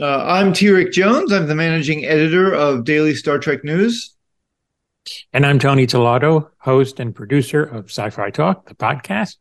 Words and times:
Uh, 0.00 0.24
I'm 0.26 0.52
T. 0.52 0.68
Rick 0.68 0.92
Jones. 0.92 1.32
I'm 1.32 1.46
the 1.46 1.54
managing 1.54 2.04
editor 2.04 2.52
of 2.52 2.84
Daily 2.84 3.14
Star 3.14 3.38
Trek 3.38 3.64
News. 3.64 4.14
And 5.32 5.46
I'm 5.46 5.58
Tony 5.58 5.86
Tellado, 5.86 6.50
host 6.58 7.00
and 7.00 7.14
producer 7.14 7.62
of 7.62 7.86
Sci 7.86 8.10
Fi 8.10 8.30
Talk, 8.30 8.68
the 8.68 8.74
podcast. 8.74 9.36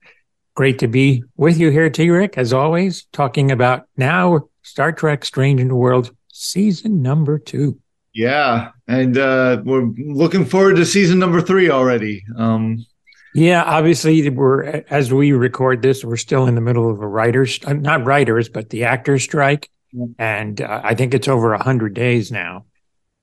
Great 0.54 0.80
to 0.80 0.88
be 0.88 1.24
with 1.36 1.58
you 1.58 1.72
here, 1.72 1.90
T. 1.90 2.10
Rick, 2.10 2.38
as 2.38 2.54
always, 2.54 3.06
talking 3.12 3.52
about 3.52 3.88
now 3.98 4.48
Star 4.62 4.94
Trek 4.94 5.26
Strange 5.26 5.62
New 5.62 5.76
World 5.76 6.16
season 6.32 7.02
number 7.02 7.38
two. 7.38 7.80
Yeah. 8.14 8.70
And 8.88 9.18
uh, 9.18 9.62
we're 9.66 9.92
looking 9.98 10.46
forward 10.46 10.78
to 10.78 10.86
season 10.86 11.20
number 11.20 11.42
three 11.42 11.70
already. 11.70 12.24
Um, 12.38 12.86
yeah, 13.34 13.64
obviously, 13.64 14.30
we're 14.30 14.86
as 14.90 15.12
we 15.12 15.34
record 15.34 15.82
this, 15.82 16.06
we're 16.06 16.16
still 16.16 16.48
in 16.48 16.56
the 16.56 16.62
middle 16.62 16.90
of 16.90 17.02
a 17.02 17.08
writers, 17.08 17.60
uh, 17.66 17.74
not 17.74 18.06
writers, 18.06 18.48
but 18.48 18.70
the 18.70 18.86
actors 18.86 19.24
strike, 19.24 19.70
and 20.18 20.62
uh, 20.62 20.82
I 20.84 20.96
think 20.96 21.14
it's 21.14 21.28
over 21.28 21.54
a 21.54 21.64
hundred 21.64 21.94
days 21.94 22.32
now. 22.32 22.66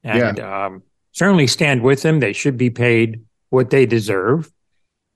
And 0.05 0.39
yeah. 0.39 0.67
um, 0.67 0.83
certainly 1.13 1.47
stand 1.47 1.83
with 1.83 2.03
them; 2.03 2.21
they 2.21 2.33
should 2.33 2.57
be 2.57 2.71
paid 2.71 3.25
what 3.51 3.71
they 3.71 3.87
deserve, 3.87 4.51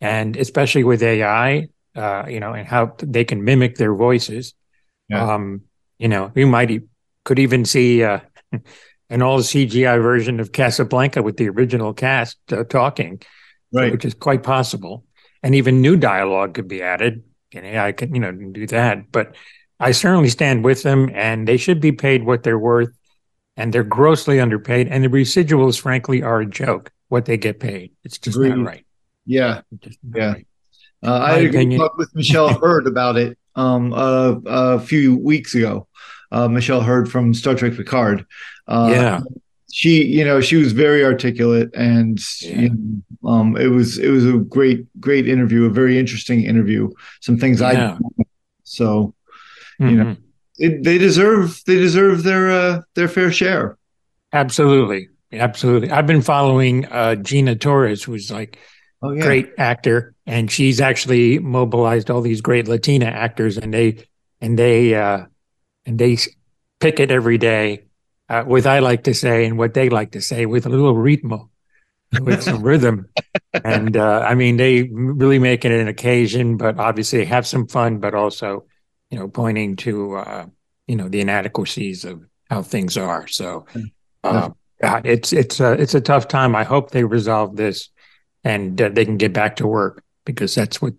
and 0.01 0.37
especially 0.37 0.85
with 0.85 1.03
AI, 1.03 1.69
uh, 1.95 2.25
you 2.29 2.41
know, 2.41 2.53
and 2.53 2.67
how 2.67 2.95
they 2.99 3.25
can 3.25 3.45
mimic 3.45 3.77
their 3.77 3.95
voices. 3.95 4.55
Yeah. 5.09 5.35
Um, 5.35 5.63
you 5.99 6.09
know, 6.09 6.31
we 6.35 6.45
might 6.45 6.83
could 7.25 7.39
even 7.39 7.65
see 7.65 8.05
uh, 8.05 8.21
an 9.11 9.23
all 9.23 9.41
CGI 9.41 10.01
version 10.01 10.41
of 10.41 10.53
Casablanca 10.53 11.23
with 11.23 11.37
the 11.37 11.49
original 11.49 11.93
cast 11.95 12.39
uh, 12.53 12.65
talking 12.65 13.21
right. 13.73 13.93
which 13.93 14.05
is 14.05 14.15
quite 14.15 14.43
possible. 14.43 15.05
And 15.43 15.55
even 15.55 15.81
new 15.81 15.97
dialogue 15.97 16.55
could 16.55 16.69
be 16.69 16.83
added, 16.83 17.23
and 17.55 17.65
AI 17.65 17.93
can 17.93 18.15
you 18.15 18.21
know 18.21 18.33
do 18.33 18.67
that. 18.69 19.13
But 19.13 19.37
I 19.79 19.93
certainly 19.93 20.29
stand 20.29 20.65
with 20.65 20.83
them, 20.83 21.11
and 21.15 21.47
they 21.47 21.57
should 21.57 21.81
be 21.81 21.93
paid 21.93 22.25
what 22.25 22.43
they're 22.43 22.59
worth. 22.59 22.91
And 23.59 23.73
they're 23.73 23.85
grossly 23.85 24.39
underpaid, 24.39 24.89
and 24.89 25.03
the 25.03 25.09
residuals, 25.09 25.81
frankly, 25.81 26.23
are 26.23 26.41
a 26.41 26.47
joke. 26.47 26.93
What 27.09 27.25
they 27.25 27.39
get 27.39 27.61
paid, 27.61 27.93
it's 28.05 28.19
just 28.19 28.37
Agreed. 28.37 28.57
not 28.57 28.67
right. 28.67 28.87
Yeah, 29.25 29.61
not 29.71 29.97
yeah. 30.15 30.33
Right. 30.33 30.47
Uh, 31.03 31.19
I 31.19 31.39
a 31.39 31.91
with 31.97 32.15
Michelle 32.15 32.49
Hurd 32.61 32.87
about 32.87 33.17
it 33.17 33.39
um, 33.55 33.93
uh, 33.95 34.35
a 34.45 34.81
few 34.81 35.17
weeks 35.17 35.55
ago. 35.55 35.87
Uh, 36.33 36.49
Michelle 36.49 36.83
Hurd 36.83 37.11
from 37.11 37.33
Star 37.33 37.55
Trek 37.55 37.75
Picard. 37.75 38.27
Uh, 38.67 38.89
yeah, 38.91 39.21
she 39.77 40.05
you 40.05 40.25
know 40.25 40.41
she 40.41 40.57
was 40.57 40.73
very 40.73 41.05
articulate 41.05 41.69
and 41.75 42.19
yeah. 42.41 42.61
you 42.61 43.03
know, 43.23 43.29
um, 43.29 43.57
it 43.57 43.67
was 43.67 43.99
it 43.99 44.09
was 44.09 44.25
a 44.25 44.39
great 44.39 44.87
great 45.01 45.29
interview 45.29 45.67
a 45.67 45.71
very 45.71 45.99
interesting 45.99 46.45
interview 46.45 46.89
some 47.21 47.37
things 47.37 47.61
yeah. 47.61 47.99
i 48.01 48.25
so 48.65 49.13
mm-hmm. 49.81 49.89
you 49.89 49.97
know 49.97 50.05
mm-hmm. 50.05 50.23
it, 50.59 50.85
they 50.85 50.99
deserve 50.99 51.61
they 51.67 51.77
deserve 51.77 52.23
their 52.23 52.51
uh 52.51 52.81
their 52.95 53.09
fair 53.09 53.31
share 53.31 53.79
absolutely 54.33 55.09
absolutely 55.33 55.91
i've 55.91 56.07
been 56.07 56.23
following 56.23 56.85
uh 56.87 57.15
gina 57.17 57.55
torres 57.55 58.03
who's 58.03 58.31
like 58.31 58.59
oh, 59.03 59.11
yeah. 59.11 59.23
great 59.23 59.51
actor 59.59 60.15
and 60.27 60.51
she's 60.51 60.81
actually 60.81 61.39
mobilized 61.39 62.11
all 62.11 62.21
these 62.21 62.41
great 62.41 62.69
latina 62.69 63.07
actors 63.07 63.59
and 63.59 63.73
they 63.73 64.05
and 64.41 64.59
they 64.59 64.95
uh 64.95 65.25
and 65.85 65.99
they 65.99 66.17
pick 66.81 67.01
it 67.01 67.11
every 67.11 67.39
day 67.39 67.87
uh, 68.29 68.45
with 68.47 68.67
I 68.67 68.81
like 68.81 69.05
to 69.05 69.15
say 69.15 69.47
and 69.47 69.59
what 69.59 69.75
they 69.75 69.89
like 69.89 70.13
to 70.13 70.21
say 70.21 70.47
with 70.47 70.67
a 70.67 70.69
little 70.69 70.95
ritmo, 70.95 71.49
with 72.21 72.43
some 72.43 72.63
rhythm. 72.63 73.09
And 73.53 73.97
uh, 73.97 74.21
I 74.21 74.35
mean, 74.35 74.57
they 74.57 74.83
really 74.83 75.39
make 75.39 75.65
it 75.65 75.73
an 75.73 75.89
occasion, 75.89 76.57
but 76.57 76.79
obviously 76.79 77.25
have 77.25 77.47
some 77.47 77.67
fun, 77.67 77.99
but 77.99 78.15
also, 78.15 78.67
you 79.11 79.19
know, 79.19 79.29
pointing 79.29 79.77
to, 79.77 80.17
uh, 80.17 80.47
you 80.87 80.97
know, 80.97 81.09
the 81.09 81.21
inadequacies 81.21 82.05
of 82.05 82.25
how 82.51 82.63
things 82.63 82.97
are. 82.97 83.27
So 83.27 83.67
uh, 84.25 84.51
it's 84.83 85.33
it's 85.33 85.61
a, 85.61 85.73
it's 85.73 85.95
a 85.95 86.01
tough 86.01 86.29
time. 86.29 86.55
I 86.55 86.65
hope 86.65 86.91
they 86.91 87.05
resolve 87.05 87.57
this 87.57 87.91
and 88.45 88.81
uh, 88.81 88.89
they 88.89 89.05
can 89.05 89.17
get 89.17 89.33
back 89.33 89.57
to 89.57 89.67
work 89.67 90.05
because 90.25 90.55
that's 90.55 90.81
what 90.81 90.95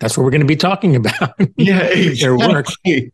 that's 0.00 0.16
what 0.16 0.24
we're 0.24 0.30
going 0.30 0.40
to 0.40 0.46
be 0.46 0.56
talking 0.56 0.96
about. 1.00 1.34
yeah, 1.56 1.82
exactly. 1.84 3.12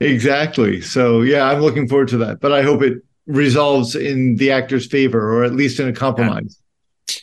exactly. 0.00 0.80
So 0.80 1.22
yeah, 1.22 1.44
I'm 1.44 1.60
looking 1.60 1.88
forward 1.88 2.08
to 2.08 2.18
that. 2.18 2.40
But 2.40 2.52
I 2.52 2.62
hope 2.62 2.82
it 2.82 3.02
resolves 3.26 3.94
in 3.94 4.36
the 4.36 4.50
actor's 4.50 4.86
favor, 4.86 5.32
or 5.32 5.44
at 5.44 5.52
least 5.52 5.80
in 5.80 5.88
a 5.88 5.92
compromise. 5.92 6.58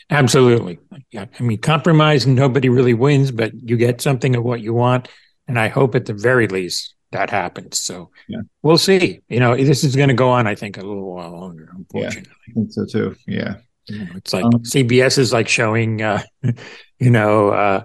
Absolutely. 0.10 0.80
Yeah. 1.12 1.26
I 1.40 1.44
mean, 1.44 1.60
compromise, 1.60 2.26
nobody 2.26 2.70
really 2.70 2.94
wins, 2.94 3.32
but 3.32 3.54
you 3.54 3.78
get 3.78 4.02
something 4.02 4.36
of 4.36 4.44
what 4.44 4.62
you 4.62 4.74
want. 4.74 5.08
And 5.50 5.60
I 5.60 5.68
hope 5.68 5.96
at 5.96 6.06
the 6.06 6.14
very 6.14 6.48
least 6.48 6.96
that 7.12 7.30
happens. 7.30 7.82
So 7.82 8.12
yeah. 8.28 8.42
we'll 8.62 8.78
see. 8.78 9.20
You 9.30 9.40
know, 9.40 9.56
this 9.56 9.84
is 9.84 9.96
going 9.96 10.10
to 10.10 10.16
go 10.16 10.30
on, 10.30 10.48
I 10.48 10.56
think, 10.56 10.78
a 10.78 10.82
little 10.82 11.14
while 11.14 11.32
longer, 11.32 11.70
unfortunately. 11.76 12.32
Yeah, 12.48 12.52
I 12.52 12.54
think 12.54 12.72
so 12.72 12.86
too. 12.86 13.16
Yeah. 13.28 13.56
it's 13.88 14.32
like 14.32 14.46
um, 14.46 14.52
CBS 14.64 15.18
is 15.18 15.34
like 15.34 15.48
showing, 15.48 16.02
uh, 16.02 16.22
you 17.00 17.10
know, 17.10 17.50
uh, 17.50 17.84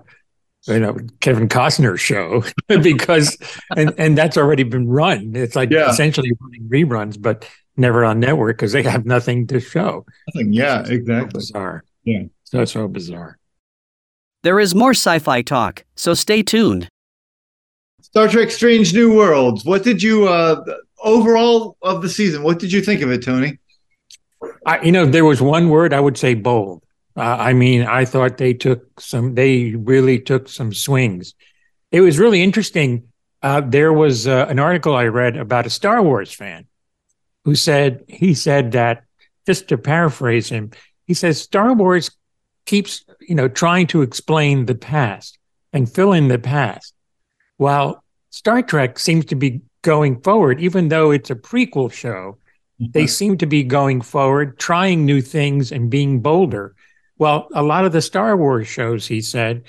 you 0.67 0.81
know 0.81 0.97
Kevin 1.21 1.49
Costner 1.49 1.99
show 1.99 2.43
because 2.83 3.37
and 3.77 3.93
and 3.99 4.17
that's 4.17 4.37
already 4.37 4.63
been 4.63 4.89
run. 4.89 5.33
It's 5.35 5.57
like 5.57 5.71
yeah. 5.71 5.91
essentially 5.91 6.33
running 6.41 6.69
reruns, 6.69 7.21
but 7.21 7.49
never 7.77 8.05
on 8.05 8.21
network 8.21 8.57
because 8.57 8.73
they 8.73 8.83
have 8.83 9.05
nothing 9.05 9.47
to 9.49 9.61
show. 9.61 10.07
Nothing. 10.35 10.53
Yeah, 10.53 10.87
exactly. 10.87 11.41
So 11.41 11.53
bizarre. 11.53 11.85
Yeah. 12.05 12.23
So 12.45 12.65
so 12.65 12.89
bizarre. 12.89 13.39
There 14.43 14.61
is 14.61 14.75
more 14.75 14.91
sci-fi 14.91 15.43
talk, 15.43 15.85
so 15.97 16.15
stay 16.15 16.43
tuned. 16.43 16.89
Star 18.05 18.29
Trek: 18.29 18.51
Strange 18.51 18.93
New 18.93 19.17
Worlds. 19.17 19.65
What 19.65 19.83
did 19.83 20.03
you 20.03 20.29
uh 20.29 20.63
overall 21.03 21.77
of 21.83 22.03
the 22.03 22.09
season? 22.09 22.43
What 22.43 22.59
did 22.59 22.71
you 22.71 22.83
think 22.83 23.01
of 23.03 23.11
it, 23.11 23.25
Tony? 23.25 23.59
I, 24.67 24.83
you 24.83 24.93
know, 24.93 25.07
there 25.07 25.25
was 25.25 25.41
one 25.41 25.69
word 25.71 25.93
I 25.93 26.01
would 26.01 26.19
say: 26.19 26.35
bold. 26.35 26.83
Uh, 27.17 27.37
I 27.49 27.53
mean, 27.53 27.83
I 27.83 28.05
thought 28.05 28.39
they 28.39 28.55
took 28.55 29.01
some, 29.01 29.35
they 29.35 29.75
really 29.77 30.19
took 30.19 30.49
some 30.49 30.75
swings. 30.75 31.35
It 31.93 32.01
was 32.01 32.19
really 32.19 32.43
interesting. 32.43 33.05
Uh, 33.41 33.61
there 33.61 33.93
was 33.93 34.27
uh, 34.27 34.47
an 34.49 34.59
article 34.59 34.97
I 34.97 35.07
read 35.07 35.37
about 35.37 35.67
a 35.67 35.71
Star 35.71 36.03
Wars 36.03 36.33
fan 36.33 36.67
who 37.45 37.55
said, 37.55 38.05
he 38.09 38.35
said 38.35 38.73
that, 38.73 39.05
just 39.47 39.69
to 39.69 39.79
paraphrase 39.79 40.49
him, 40.49 40.73
he 41.07 41.15
says, 41.15 41.41
Star 41.41 41.73
Wars 41.73 42.11
keeps, 42.67 43.05
you 43.21 43.37
know, 43.37 43.47
trying 43.47 43.87
to 43.89 44.03
explain 44.03 44.67
the 44.67 44.75
past 44.75 45.39
and 45.73 45.89
fill 45.89 46.13
in 46.13 46.27
the 46.27 46.39
past, 46.39 46.95
while 47.57 48.03
Star 48.31 48.63
Trek 48.63 48.99
seems 48.99 49.27
to 49.27 49.35
be 49.35 49.63
going 49.83 50.21
forward, 50.23 50.61
even 50.61 50.89
though 50.89 51.11
it's 51.11 51.31
a 51.31 51.37
prequel 51.37 51.93
show. 51.93 52.39
They 52.81 53.05
mm-hmm. 53.05 53.07
seem 53.07 53.39
to 53.39 53.47
be 53.47 53.63
going 53.63 54.01
forward, 54.01 54.59
trying 54.59 55.07
new 55.07 55.21
things 55.21 55.71
and 55.71 55.89
being 55.89 56.21
bolder. 56.21 56.75
Well, 57.19 57.47
a 57.55 57.63
lot 57.63 57.85
of 57.85 57.93
the 57.93 58.03
Star 58.03 58.37
Wars 58.37 58.67
shows, 58.67 59.07
he 59.07 59.21
said, 59.21 59.63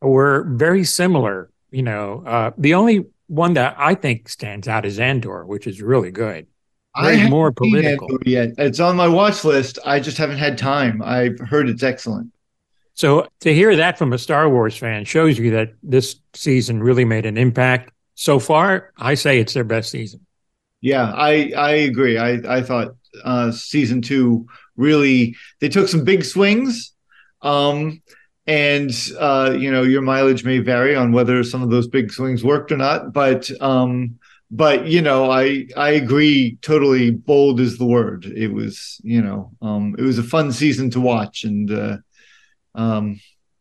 were 0.00 0.46
very 0.48 0.84
similar. 0.84 1.50
You 1.72 1.82
know, 1.82 2.22
uh, 2.24 2.52
the 2.56 2.74
only 2.74 3.06
one 3.26 3.54
that 3.54 3.74
I 3.78 3.94
think 3.94 4.28
stands 4.28 4.68
out 4.68 4.86
is 4.86 5.00
Andor, 5.00 5.44
which 5.44 5.66
is 5.66 5.82
really 5.82 6.12
good. 6.12 6.46
I 6.94 7.28
more 7.28 7.50
political. 7.50 8.18
Yet. 8.24 8.50
It's 8.58 8.78
on 8.78 8.96
my 8.96 9.08
watch 9.08 9.44
list. 9.44 9.78
I 9.84 9.98
just 9.98 10.18
haven't 10.18 10.38
had 10.38 10.58
time. 10.58 11.02
I've 11.02 11.38
heard 11.38 11.68
it's 11.68 11.82
excellent. 11.82 12.31
So 13.02 13.26
to 13.40 13.52
hear 13.52 13.74
that 13.74 13.98
from 13.98 14.12
a 14.12 14.18
Star 14.18 14.48
Wars 14.48 14.76
fan 14.76 15.04
shows 15.04 15.36
you 15.36 15.50
that 15.50 15.72
this 15.82 16.20
season 16.34 16.80
really 16.80 17.04
made 17.04 17.26
an 17.26 17.36
impact. 17.36 17.90
So 18.14 18.38
far, 18.38 18.92
I 18.96 19.14
say 19.14 19.40
it's 19.40 19.54
their 19.54 19.64
best 19.64 19.90
season. 19.90 20.24
Yeah, 20.80 21.12
I 21.12 21.50
I 21.56 21.70
agree. 21.72 22.16
I 22.16 22.58
I 22.58 22.62
thought 22.62 22.94
uh, 23.24 23.50
season 23.50 24.02
two 24.02 24.46
really 24.76 25.34
they 25.58 25.68
took 25.68 25.88
some 25.88 26.04
big 26.04 26.24
swings 26.24 26.92
um, 27.40 28.00
and 28.46 28.92
uh, 29.18 29.56
you 29.58 29.72
know, 29.72 29.82
your 29.82 30.02
mileage 30.02 30.44
may 30.44 30.60
vary 30.60 30.94
on 30.94 31.10
whether 31.10 31.42
some 31.42 31.60
of 31.60 31.70
those 31.70 31.88
big 31.88 32.12
swings 32.12 32.44
worked 32.44 32.70
or 32.70 32.76
not, 32.76 33.12
but 33.12 33.50
um, 33.60 34.16
but 34.52 34.86
you 34.86 35.02
know, 35.02 35.28
I 35.28 35.66
I 35.76 35.90
agree 35.90 36.56
totally. 36.62 37.10
Bold 37.10 37.58
is 37.58 37.78
the 37.78 37.84
word. 37.84 38.26
It 38.26 38.52
was 38.52 39.00
you 39.02 39.20
know, 39.20 39.50
um, 39.60 39.96
it 39.98 40.02
was 40.02 40.20
a 40.20 40.22
fun 40.22 40.52
season 40.52 40.88
to 40.90 41.00
watch 41.00 41.42
and 41.42 41.68
uh, 41.68 41.96
um, 42.74 43.20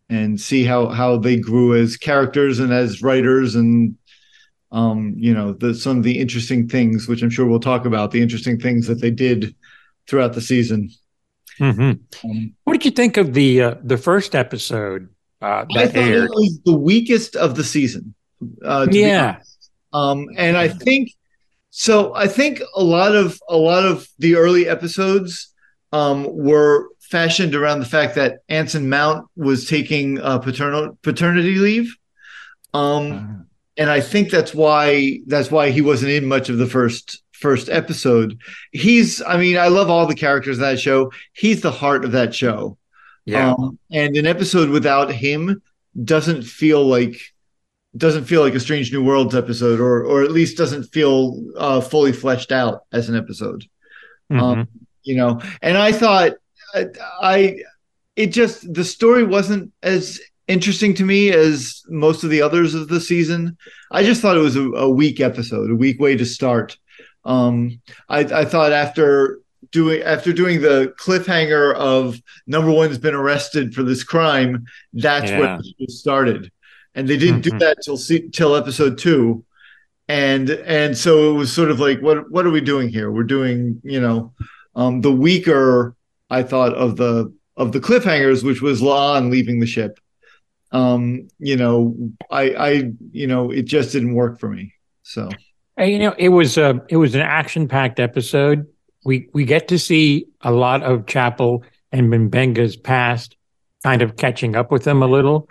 and 0.09 0.39
see 0.39 0.63
how 0.63 0.87
how 0.87 1.17
they 1.17 1.37
grew 1.37 1.75
as 1.75 1.97
characters 1.97 2.59
and 2.59 2.73
as 2.73 3.01
writers 3.01 3.55
and 3.55 3.95
um, 4.71 5.13
you 5.17 5.33
know, 5.33 5.53
the 5.53 5.73
some 5.73 5.97
of 5.97 6.03
the 6.03 6.17
interesting 6.17 6.67
things, 6.67 7.07
which 7.07 7.21
I'm 7.21 7.29
sure 7.29 7.45
we'll 7.45 7.59
talk 7.59 7.85
about, 7.85 8.11
the 8.11 8.21
interesting 8.21 8.59
things 8.59 8.87
that 8.87 9.01
they 9.01 9.11
did 9.11 9.55
throughout 10.07 10.33
the 10.33 10.41
season. 10.41 10.89
Mm-hmm. 11.59 12.29
Um, 12.29 12.53
what 12.63 12.73
did 12.73 12.85
you 12.85 12.91
think 12.91 13.17
of 13.17 13.33
the 13.33 13.61
uh, 13.61 13.75
the 13.83 13.97
first 13.97 14.33
episode 14.33 15.09
uh, 15.41 15.65
that 15.73 15.77
I 15.77 15.87
thought 15.87 15.95
aired? 15.97 16.23
It 16.25 16.29
was 16.29 16.59
the 16.65 16.77
weakest 16.77 17.35
of 17.35 17.55
the 17.55 17.63
season. 17.63 18.15
Uh, 18.63 18.87
yeah, 18.89 19.39
um, 19.91 20.27
and 20.37 20.55
I 20.55 20.69
think 20.69 21.11
so. 21.69 22.15
I 22.15 22.27
think 22.27 22.61
a 22.73 22.83
lot 22.83 23.13
of 23.13 23.39
a 23.49 23.57
lot 23.57 23.85
of 23.85 24.07
the 24.19 24.35
early 24.35 24.69
episodes 24.69 25.53
um, 25.91 26.25
were 26.29 26.87
fashioned 27.11 27.53
around 27.53 27.79
the 27.79 27.85
fact 27.85 28.15
that 28.15 28.39
Anson 28.49 28.89
Mount 28.89 29.27
was 29.35 29.65
taking 29.65 30.19
uh, 30.19 30.39
paternal 30.39 30.97
paternity 31.01 31.55
leave. 31.55 31.95
Um, 32.73 33.11
uh-huh. 33.11 33.43
and 33.77 33.89
I 33.89 33.99
think 33.99 34.31
that's 34.31 34.55
why 34.55 35.19
that's 35.27 35.51
why 35.51 35.69
he 35.71 35.81
wasn't 35.81 36.13
in 36.13 36.25
much 36.25 36.49
of 36.49 36.57
the 36.57 36.67
first 36.67 37.21
first 37.33 37.69
episode. 37.69 38.39
He's, 38.71 39.21
I 39.21 39.37
mean, 39.37 39.57
I 39.57 39.67
love 39.67 39.89
all 39.89 40.05
the 40.05 40.15
characters 40.15 40.57
in 40.57 40.63
that 40.63 40.79
show. 40.79 41.11
He's 41.33 41.61
the 41.61 41.71
heart 41.71 42.05
of 42.05 42.13
that 42.13 42.33
show. 42.33 42.77
Yeah. 43.25 43.53
Um, 43.53 43.77
and 43.91 44.15
an 44.15 44.25
episode 44.25 44.69
without 44.69 45.11
him 45.11 45.61
doesn't 46.03 46.43
feel 46.43 46.85
like 46.85 47.19
doesn't 47.97 48.23
feel 48.23 48.41
like 48.41 48.55
a 48.55 48.59
Strange 48.59 48.93
New 48.93 49.03
Worlds 49.03 49.35
episode, 49.35 49.81
or 49.81 50.03
or 50.05 50.23
at 50.23 50.31
least 50.31 50.57
doesn't 50.57 50.85
feel 50.85 51.43
uh, 51.57 51.81
fully 51.81 52.13
fleshed 52.13 52.53
out 52.53 52.85
as 52.93 53.09
an 53.09 53.17
episode. 53.17 53.65
Mhm. 54.31 54.41
Um, 54.41 54.67
you 55.03 55.15
know, 55.15 55.41
and 55.61 55.77
I 55.77 55.91
thought 55.91 56.33
I, 56.75 57.57
it 58.15 58.27
just 58.27 58.73
the 58.73 58.83
story 58.83 59.23
wasn't 59.23 59.71
as 59.83 60.19
interesting 60.47 60.94
to 60.95 61.06
me 61.06 61.31
as 61.31 61.81
most 61.88 62.23
of 62.23 62.29
the 62.29 62.41
others 62.41 62.73
of 62.73 62.88
the 62.89 63.00
season. 63.00 63.57
I 63.91 64.03
just 64.03 64.21
thought 64.21 64.38
it 64.38 64.41
was 64.41 64.56
a, 64.56 64.69
a 64.71 64.89
weak 64.89 65.19
episode, 65.21 65.71
a 65.71 65.75
weak 65.75 66.00
way 66.00 66.18
to 66.18 66.25
start. 66.25 66.77
Um, 67.23 67.79
I, 68.09 68.19
I 68.19 68.45
thought 68.45 68.71
after 68.73 69.39
doing 69.71 70.01
after 70.01 70.33
doing 70.33 70.62
the 70.62 70.94
cliffhanger 71.00 71.73
of 71.75 72.19
number 72.47 72.71
one's 72.71 72.97
been 72.97 73.13
arrested 73.15 73.73
for 73.73 73.83
this 73.83 74.03
crime, 74.03 74.65
that's 74.94 75.29
Yeah. 75.31 75.59
it 75.79 75.91
started, 75.91 76.51
and 76.95 77.07
they 77.07 77.18
didn't 77.18 77.41
do 77.41 77.51
Mhm. 77.51 77.59
that 77.59 77.77
till 77.85 77.95
se- 77.97 78.29
till 78.33 78.56
episode 78.56 78.97
two, 78.97 79.45
and 80.09 80.50
and 80.50 80.97
so 80.97 81.31
it 81.31 81.38
was 81.38 81.53
sort 81.53 81.69
of 81.71 81.79
like 81.79 82.01
what 82.01 82.29
what 82.31 82.45
are 82.45 82.51
we 82.51 82.59
doing 82.62 82.89
here? 82.89 83.12
We're 83.12 83.23
doing 83.23 83.79
you 83.83 84.01
know 84.01 84.33
um, 84.75 85.01
the 85.01 85.12
weaker 85.12 85.95
I 86.31 86.44
thought 86.44 86.74
of 86.74 86.95
the 86.95 87.31
of 87.57 87.74
the 87.74 87.80
cliffhangers, 87.80 88.44
which 88.44 88.62
was 88.62 88.81
La'an 88.81 89.30
leaving 89.30 89.60
the 89.60 89.68
ship. 89.68 90.00
Um, 90.72 91.28
you 91.38 91.57
know, 91.57 91.95
I 92.31 92.44
I 92.51 92.92
you 93.12 93.28
know 93.28 93.51
it 93.51 93.63
just 93.63 93.92
didn't 93.92 94.16
work 94.16 94.39
for 94.39 94.50
me. 94.50 94.74
So 95.04 95.30
You 95.78 96.00
know, 96.00 96.16
it 96.18 96.30
was 96.30 96.57
a 96.57 96.81
it 96.89 96.98
was 96.98 97.16
an 97.16 97.22
action 97.22 97.68
packed 97.68 98.00
episode. 98.00 98.68
We 99.04 99.28
we 99.33 99.45
get 99.45 99.68
to 99.69 99.78
see 99.78 100.28
a 100.42 100.51
lot 100.51 100.83
of 100.83 101.06
Chapel 101.06 101.63
and 101.92 102.12
Mbenga's 102.12 102.78
past, 102.78 103.36
kind 103.83 104.01
of 104.01 104.16
catching 104.16 104.56
up 104.56 104.72
with 104.72 104.86
them 104.86 105.04
a 105.04 105.07
little, 105.07 105.50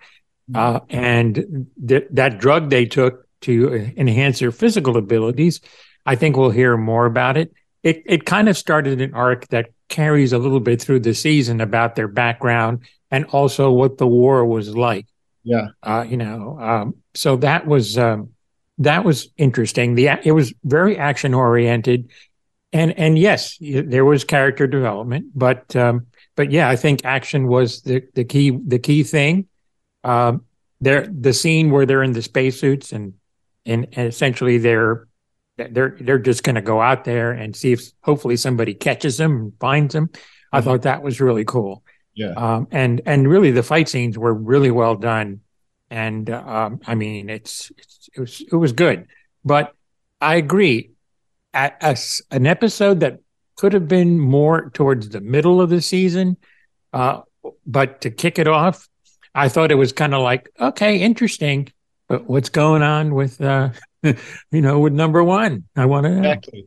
uh, 0.55 0.81
and 0.89 1.67
th- 1.87 2.07
that 2.13 2.39
drug 2.39 2.71
they 2.71 2.87
took 2.87 3.27
to 3.43 3.93
enhance 3.97 4.39
their 4.39 4.53
physical 4.53 4.97
abilities. 4.97 5.61
I 6.07 6.17
think 6.17 6.37
we'll 6.37 6.51
hear 6.51 6.77
more 6.77 7.07
about 7.07 7.37
it. 7.37 7.53
It 7.83 8.03
it 8.07 8.27
kind 8.27 8.49
of 8.49 8.57
started 8.57 9.01
an 9.01 9.15
arc 9.15 9.49
that 9.49 9.71
carries 9.89 10.33
a 10.33 10.39
little 10.39 10.61
bit 10.61 10.81
through 10.81 11.01
the 11.01 11.15
season 11.15 11.61
about 11.61 11.97
their 11.97 12.09
background 12.09 12.85
and 13.11 13.25
also 13.27 13.71
what 13.71 13.99
the 13.99 14.07
war 14.07 14.45
was 14.45 14.75
like. 14.77 15.07
Yeah, 15.43 15.69
uh, 15.83 16.05
you 16.09 16.17
know 16.17 16.59
um, 16.61 16.95
so 17.15 17.37
that 17.37 17.67
was 17.67 17.97
um, 17.97 18.31
that 18.79 19.05
was 19.05 19.29
interesting. 19.37 19.95
The 19.95 20.09
it 20.25 20.33
was 20.33 20.53
very 20.65 20.99
action 20.99 21.35
oriented 21.35 22.11
and 22.73 22.97
and 22.99 23.19
yes 23.19 23.57
there 23.61 24.05
was 24.05 24.25
character 24.25 24.67
development 24.67 25.27
but 25.35 25.75
um, 25.75 26.07
but 26.37 26.51
yeah 26.53 26.69
i 26.69 26.77
think 26.77 27.05
action 27.05 27.49
was 27.49 27.83
the 27.83 28.03
the 28.15 28.25
key 28.25 28.51
the 28.51 28.79
key 28.79 29.03
thing. 29.03 29.47
Um, 30.05 30.45
there 30.81 31.07
the 31.07 31.33
scene 31.33 31.71
where 31.71 31.85
they're 31.85 32.03
in 32.03 32.13
the 32.13 32.23
spacesuits 32.23 32.93
and 32.93 33.15
and, 33.67 33.87
and 33.93 34.09
essentially 34.09 34.59
they're 34.59 35.07
they're 35.71 35.97
they're 36.01 36.19
just 36.19 36.43
going 36.43 36.55
to 36.57 36.63
go 36.63 36.81
out 36.81 37.05
there 37.05 37.33
and 37.33 37.55
see 37.55 37.73
if 37.73 37.83
hopefully 38.03 38.37
somebody 38.37 38.75
catches 38.75 39.17
them 39.17 39.33
and 39.37 39.53
finds 39.61 39.95
them. 39.95 40.11
I 40.53 40.61
Mhm. 40.61 40.65
thought 40.65 40.83
that 40.83 41.03
was 41.03 41.21
really 41.21 41.45
cool. 41.45 41.85
Yeah, 42.15 42.33
um, 42.37 42.67
and 42.71 43.01
and 43.07 43.29
really 43.29 43.51
the 43.53 43.63
fight 43.63 43.89
scenes 43.89 44.19
were 44.19 44.35
really 44.35 44.71
well 44.71 44.97
done, 44.97 45.41
and 45.91 46.29
um, 46.31 46.81
I 46.87 46.95
mean 46.95 47.31
it's, 47.31 47.71
it's 47.79 48.09
it 48.17 48.21
was 48.21 48.41
it 48.53 48.57
was 48.57 48.73
good, 48.73 49.07
but 49.45 49.75
I 50.21 50.35
agree, 50.37 50.91
at 51.55 51.77
a 51.83 51.97
an 52.31 52.47
episode 52.47 53.01
that 53.01 53.21
could 53.57 53.73
have 53.75 53.89
been 53.89 54.19
more 54.19 54.71
towards 54.71 55.09
the 55.11 55.21
middle 55.21 55.61
of 55.61 55.71
the 55.71 55.81
season, 55.83 56.37
uh, 56.93 57.21
but 57.67 58.01
to 58.03 58.11
kick 58.11 58.39
it 58.39 58.49
off, 58.49 58.89
I 59.35 59.49
thought 59.49 59.71
it 59.71 59.77
was 59.77 59.93
kind 59.93 60.15
of 60.15 60.23
like 60.23 60.51
okay, 60.61 60.99
interesting, 61.01 61.69
but 62.09 62.29
what's 62.29 62.49
going 62.49 62.83
on 62.83 63.15
with 63.15 63.41
uh, 63.41 63.71
you 64.51 64.61
know 64.61 64.81
with 64.81 64.93
number 64.93 65.23
one? 65.23 65.65
I 65.77 65.87
want 65.87 66.07
to 66.07 66.17
exactly, 66.19 66.67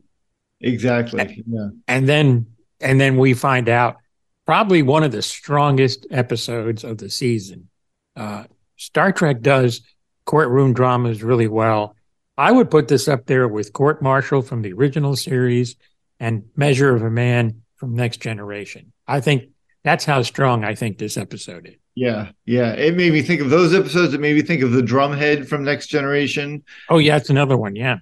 exactly. 0.61 1.43
Yeah, 1.47 1.69
and 1.87 2.07
then 2.07 2.47
and 2.79 2.99
then 2.99 3.17
we 3.17 3.33
find 3.33 3.69
out 3.69 3.97
probably 4.45 4.81
one 4.81 5.03
of 5.03 5.11
the 5.11 5.21
strongest 5.21 6.05
episodes 6.11 6.83
of 6.83 6.97
the 6.97 7.09
season. 7.09 7.69
Uh, 8.15 8.43
Star 8.77 9.11
Trek 9.11 9.41
does 9.41 9.81
courtroom 10.25 10.73
dramas 10.73 11.23
really 11.23 11.47
well. 11.47 11.95
I 12.37 12.51
would 12.51 12.71
put 12.71 12.87
this 12.87 13.07
up 13.07 13.25
there 13.25 13.47
with 13.47 13.73
Court 13.73 14.01
Martial 14.01 14.41
from 14.41 14.61
the 14.61 14.73
original 14.73 15.15
series 15.15 15.75
and 16.19 16.43
Measure 16.55 16.95
of 16.95 17.03
a 17.03 17.09
Man 17.09 17.61
from 17.75 17.95
Next 17.95 18.17
Generation. 18.17 18.91
I 19.07 19.19
think 19.21 19.49
that's 19.83 20.05
how 20.05 20.21
strong 20.21 20.63
I 20.63 20.75
think 20.75 20.97
this 20.97 21.17
episode 21.17 21.67
is. 21.67 21.75
Yeah, 21.95 22.31
yeah. 22.45 22.73
It 22.73 22.95
made 22.95 23.13
me 23.13 23.21
think 23.21 23.41
of 23.41 23.49
those 23.49 23.73
episodes. 23.73 24.13
It 24.13 24.19
made 24.19 24.35
me 24.35 24.41
think 24.41 24.61
of 24.63 24.71
the 24.71 24.81
drumhead 24.81 25.47
from 25.47 25.63
Next 25.63 25.87
Generation. 25.87 26.63
Oh 26.89 26.97
yeah, 26.97 27.17
it's 27.17 27.29
another 27.29 27.57
one. 27.57 27.75
Yeah, 27.75 27.97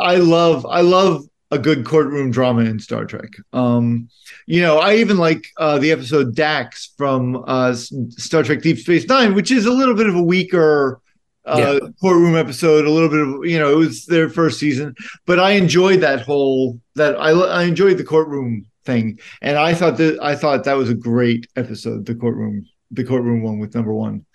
I 0.00 0.16
love 0.16 0.66
I 0.66 0.80
love 0.80 1.24
a 1.50 1.58
good 1.58 1.84
courtroom 1.84 2.30
drama 2.30 2.62
in 2.62 2.78
Star 2.78 3.04
Trek. 3.04 3.30
Um, 3.52 4.08
you 4.46 4.62
know, 4.62 4.78
I 4.78 4.94
even 4.96 5.18
like 5.18 5.44
uh, 5.58 5.78
the 5.78 5.92
episode 5.92 6.34
Dax 6.34 6.92
from 6.96 7.44
uh, 7.46 7.74
Star 7.74 8.42
Trek 8.42 8.62
Deep 8.62 8.78
Space 8.78 9.06
Nine, 9.06 9.34
which 9.34 9.50
is 9.50 9.66
a 9.66 9.72
little 9.72 9.94
bit 9.94 10.06
of 10.06 10.14
a 10.14 10.22
weaker 10.22 11.00
uh, 11.44 11.80
courtroom 12.00 12.36
episode. 12.36 12.86
A 12.86 12.90
little 12.90 13.08
bit 13.08 13.20
of 13.20 13.44
you 13.44 13.58
know, 13.58 13.72
it 13.72 13.76
was 13.76 14.06
their 14.06 14.28
first 14.28 14.58
season, 14.58 14.94
but 15.26 15.38
I 15.38 15.52
enjoyed 15.52 16.00
that 16.00 16.22
whole 16.22 16.80
that 16.94 17.16
I 17.16 17.30
I 17.30 17.64
enjoyed 17.64 17.98
the 17.98 18.04
courtroom 18.04 18.66
thing, 18.84 19.18
and 19.40 19.58
I 19.58 19.74
thought 19.74 19.96
that 19.98 20.18
I 20.22 20.36
thought 20.36 20.64
that 20.64 20.74
was 20.74 20.90
a 20.90 20.94
great 20.94 21.46
episode. 21.56 22.06
The 22.06 22.14
courtroom, 22.14 22.66
the 22.92 23.04
courtroom 23.04 23.42
one 23.42 23.58
with 23.58 23.74
number 23.74 23.92
one. 23.92 24.26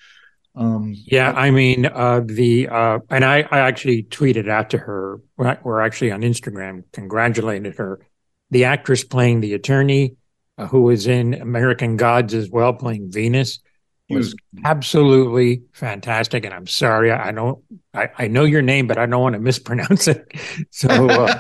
Um, 0.56 0.96
Yeah, 1.06 1.32
I 1.32 1.52
mean, 1.52 1.86
uh, 1.86 2.22
the 2.26 2.68
uh, 2.68 3.00
and 3.10 3.24
I, 3.24 3.48
I 3.52 3.60
actually 3.60 4.04
tweeted 4.04 4.50
out 4.50 4.72
to 4.72 4.80
her, 4.80 5.22
or 5.38 5.82
actually 5.82 6.12
on 6.12 6.22
Instagram, 6.22 6.84
congratulated 6.92 7.76
her. 7.76 8.00
The 8.50 8.66
actress 8.66 9.04
playing 9.04 9.42
the 9.42 9.54
attorney, 9.54 10.16
uh, 10.58 10.68
who 10.68 10.82
was 10.82 11.06
in 11.06 11.36
American 11.36 11.98
Gods 11.98 12.34
as 12.34 12.50
well, 12.50 12.74
playing 12.74 13.12
Venus, 13.12 13.60
was 14.10 14.28
was 14.28 14.36
absolutely 14.66 15.64
fantastic. 15.74 16.46
And 16.46 16.54
I'm 16.54 16.68
sorry, 16.68 17.12
I 17.12 17.32
know 17.32 17.62
I, 17.94 18.10
I 18.18 18.28
know 18.28 18.46
your 18.46 18.62
name, 18.62 18.88
but 18.88 18.98
I 18.98 19.06
don't 19.06 19.22
want 19.22 19.34
to 19.34 19.40
mispronounce 19.40 20.08
it. 20.08 20.26
So, 20.72 21.10
uh, 21.10 21.38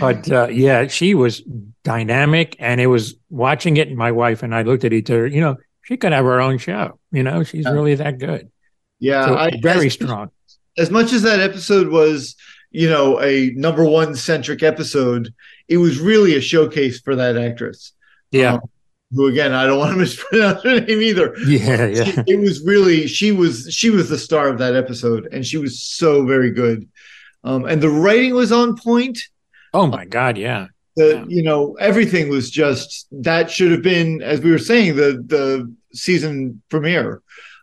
but 0.00 0.30
uh, 0.30 0.48
yeah, 0.48 0.86
she 0.86 1.14
was 1.14 1.42
dynamic, 1.84 2.56
and 2.58 2.80
it 2.80 2.86
was 2.86 3.14
watching 3.28 3.76
it. 3.76 3.94
My 3.94 4.10
wife 4.12 4.42
and 4.42 4.54
I 4.54 4.62
looked 4.62 4.84
at 4.84 4.92
each 4.92 5.10
other. 5.10 5.26
You 5.26 5.40
know, 5.40 5.56
she 5.82 5.96
could 5.96 6.12
have 6.12 6.24
her 6.24 6.40
own 6.40 6.58
show. 6.58 6.98
You 7.10 7.22
know, 7.22 7.42
she's 7.44 7.64
Yeah. 7.64 7.72
really 7.72 7.94
that 7.96 8.18
good. 8.18 8.50
yeah, 9.00 9.26
So 9.26 9.36
I, 9.36 9.50
very 9.60 9.86
as- 9.86 9.94
strong. 9.94 10.30
as 10.78 10.90
much 10.90 11.12
as 11.12 11.22
that 11.22 11.40
episode 11.40 11.88
was 11.88 12.34
you 12.70 12.88
know 12.88 13.20
a 13.20 13.50
number 13.50 13.84
one 13.84 14.14
centric 14.16 14.62
episode 14.62 15.28
it 15.68 15.76
was 15.76 15.98
really 16.00 16.34
a 16.36 16.40
showcase 16.40 17.00
for 17.00 17.14
that 17.16 17.36
actress 17.36 17.92
Yeah. 18.30 18.54
um, 18.54 18.60
who 19.10 19.26
again 19.26 19.52
i 19.52 19.66
don't 19.66 19.78
want 19.78 19.92
to 19.92 19.98
mispronounce 20.04 20.62
her 20.62 20.80
name 20.80 21.02
either 21.02 21.34
yeah. 21.46 21.84
Yeah. 21.88 22.22
it 22.26 22.40
was 22.40 22.64
really 22.64 23.06
she 23.08 23.30
was 23.30 23.68
she 23.70 23.90
was 23.90 24.08
the 24.08 24.16
star 24.16 24.48
of 24.48 24.56
that 24.60 24.74
episode 24.74 25.28
and 25.32 25.44
she 25.44 25.58
was 25.58 25.82
so 25.82 26.24
very 26.24 26.50
good 26.50 26.88
um, 27.44 27.66
and 27.66 27.82
the 27.82 27.90
writing 27.90 28.32
was 28.34 28.50
on 28.52 28.76
point 28.76 29.18
Oh 29.74 29.86
my 29.86 30.04
God. 30.06 30.38
Yeah. 30.38 30.66
The 30.96 31.08
Yeah. 31.08 31.24
you 31.28 31.42
know 31.42 31.74
everything 31.80 32.28
was 32.28 32.50
just 32.50 33.06
that 33.12 33.50
should 33.50 33.70
have 33.72 33.82
been 33.82 34.22
as 34.22 34.40
we 34.40 34.50
were 34.50 34.58
saying 34.58 34.96
the 34.96 35.22
the 35.26 35.72
season 35.94 36.60
premiere. 36.68 37.20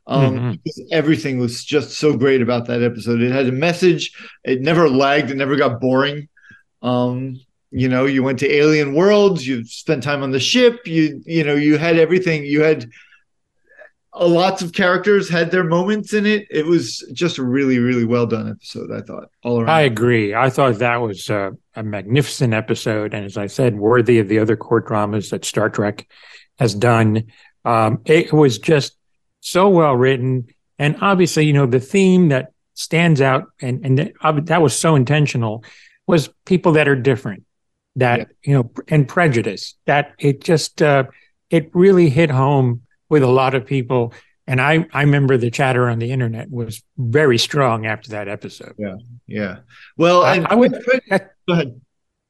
Um 0.07 0.35
Mhm. 0.35 0.59
because 0.63 0.81
everything 0.91 1.37
was 1.37 1.63
just 1.63 1.91
so 1.91 2.17
great 2.17 2.41
about 2.41 2.65
that 2.67 2.81
episode. 2.81 3.21
It 3.21 3.31
had 3.31 3.47
a 3.47 3.51
message. 3.51 4.11
It 4.43 4.61
never 4.61 4.89
lagged. 4.89 5.29
It 5.31 5.37
never 5.37 5.55
got 5.55 5.79
boring. 5.81 6.27
Um 6.81 7.39
you 7.71 7.87
know 7.87 8.05
you 8.05 8.23
went 8.23 8.39
to 8.39 8.51
alien 8.51 8.93
worlds. 8.95 9.45
You 9.47 9.63
spent 9.65 10.01
time 10.01 10.23
on 10.23 10.31
the 10.31 10.39
ship. 10.39 10.87
You 10.87 11.21
you 11.25 11.43
know 11.43 11.55
you 11.55 11.77
had 11.77 11.97
everything. 11.97 12.43
You 12.45 12.61
had 12.63 12.89
a 14.13 14.27
lots 14.27 14.61
of 14.61 14.73
characters 14.73 15.29
had 15.29 15.51
their 15.51 15.63
moments 15.63 16.13
in 16.13 16.25
it 16.25 16.47
it 16.49 16.65
was 16.65 17.07
just 17.13 17.37
a 17.37 17.43
really 17.43 17.77
really 17.79 18.05
well 18.05 18.25
done 18.25 18.49
episode 18.49 18.91
i 18.91 19.01
thought 19.01 19.29
all 19.43 19.59
around 19.59 19.69
I 19.69 19.81
agree. 19.81 20.33
I 20.33 20.49
thought 20.49 20.79
that 20.79 20.97
was 20.97 21.29
uh, 21.29 21.51
a 21.75 21.83
magnificent 21.83 22.53
episode. 22.53 23.13
And 23.13 23.23
as 23.25 23.37
I 23.37 23.45
said, 23.47 23.77
worthy 23.77 24.17
of 24.19 24.27
the 24.27 24.39
other 24.39 24.55
court 24.57 24.87
dramas 24.87 25.29
that 25.29 25.45
Star 25.45 25.69
Trek 25.69 26.07
has 26.57 26.73
done. 26.73 27.25
Um, 27.65 28.01
it 28.05 28.33
was 28.33 28.57
just 28.57 28.97
so 29.41 29.69
well 29.69 29.95
written. 29.95 30.47
And 30.79 30.97
obviously, 31.01 31.45
you 31.45 31.53
know, 31.53 31.65
the 31.67 31.79
theme 31.79 32.29
that 32.29 32.51
stands 32.73 33.21
out 33.21 33.45
and, 33.61 33.85
and 33.85 33.97
that, 33.99 34.45
that 34.47 34.61
was 34.61 34.77
so 34.77 34.95
intentional 34.95 35.63
was 36.07 36.29
people 36.45 36.71
that 36.73 36.87
are 36.87 36.95
different, 36.95 37.43
that, 37.95 38.19
Yeah. 38.19 38.25
you 38.43 38.53
know, 38.55 38.71
and 38.87 39.07
prejudice, 39.07 39.75
that 39.85 40.13
it 40.19 40.41
just, 40.41 40.81
uh, 40.81 41.03
it 41.49 41.69
really 41.73 42.09
hit 42.09 42.31
home 42.31 42.81
with 43.09 43.23
a 43.23 43.27
lot 43.27 43.55
of 43.55 43.65
people. 43.65 44.13
And 44.47 44.59
I, 44.61 44.85
I 44.93 45.01
remember 45.01 45.37
the 45.37 45.51
chatter 45.51 45.89
on 45.89 45.99
the 45.99 46.11
internet 46.11 46.49
was 46.49 46.81
very 46.97 47.37
strong 47.37 47.85
after 47.85 48.11
that 48.11 48.27
episode. 48.27 48.73
yeah 48.77 48.95
yeah. 49.27 49.57
well 49.97 50.23
I- 50.23 50.45
I 50.49 50.55
would- 50.55 50.71
go 50.73 50.99
ahead 51.53 51.81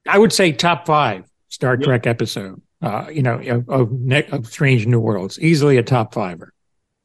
I 0.08 0.18
would 0.18 0.34
say 0.34 0.52
top 0.52 0.86
five 0.88 1.26
Star 1.50 1.78
Trek 1.78 2.08
episode. 2.08 2.62
Uh, 2.82 3.08
you 3.12 3.22
know, 3.22 3.40
of, 3.40 3.68
of, 3.70 3.92
of 4.32 4.48
Strange 4.48 4.88
New 4.88 5.02
Worlds, 5.02 5.38
easily 5.40 5.76
a 5.78 5.84
top 5.84 6.14
fiver. 6.14 6.54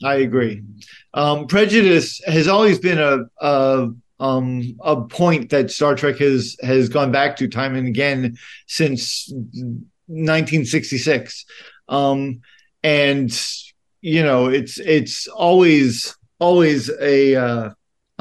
I 0.05 0.15
agree. 0.17 0.63
Um, 1.15 1.49
prejudice 1.49 2.21
has 2.27 2.47
always 2.47 2.79
been 2.79 2.99
a, 3.01 3.25
a 3.45 3.89
um, 4.21 4.77
a 4.81 5.01
point 5.03 5.51
that 5.51 5.73
Star 5.73 5.97
Trek 5.97 6.19
has 6.19 6.57
has 6.63 6.89
gone 6.89 7.11
back 7.11 7.37
to 7.39 7.49
time 7.49 7.75
and 7.75 7.89
again 7.89 8.37
since 8.69 9.29
1966, 10.07 11.45
um, 11.89 12.41
and 12.85 13.37
you 14.01 14.23
know 14.23 14.47
it's 14.47 14.79
it's 14.79 15.27
always 15.27 16.17
always 16.39 16.89
a 17.01 17.35
uh, 17.35 17.71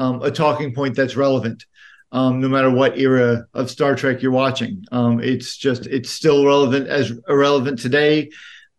um, 0.00 0.22
a 0.22 0.32
talking 0.32 0.74
point 0.74 0.96
that's 0.96 1.14
relevant. 1.14 1.64
Um, 2.10 2.40
no 2.40 2.48
matter 2.48 2.70
what 2.70 2.98
era 2.98 3.46
of 3.54 3.70
Star 3.70 3.94
Trek 3.94 4.22
you're 4.22 4.32
watching, 4.32 4.84
um, 4.90 5.20
it's 5.20 5.56
just 5.56 5.86
it's 5.86 6.10
still 6.10 6.44
relevant 6.44 6.88
as 6.88 7.12
relevant 7.28 7.78
today 7.78 8.30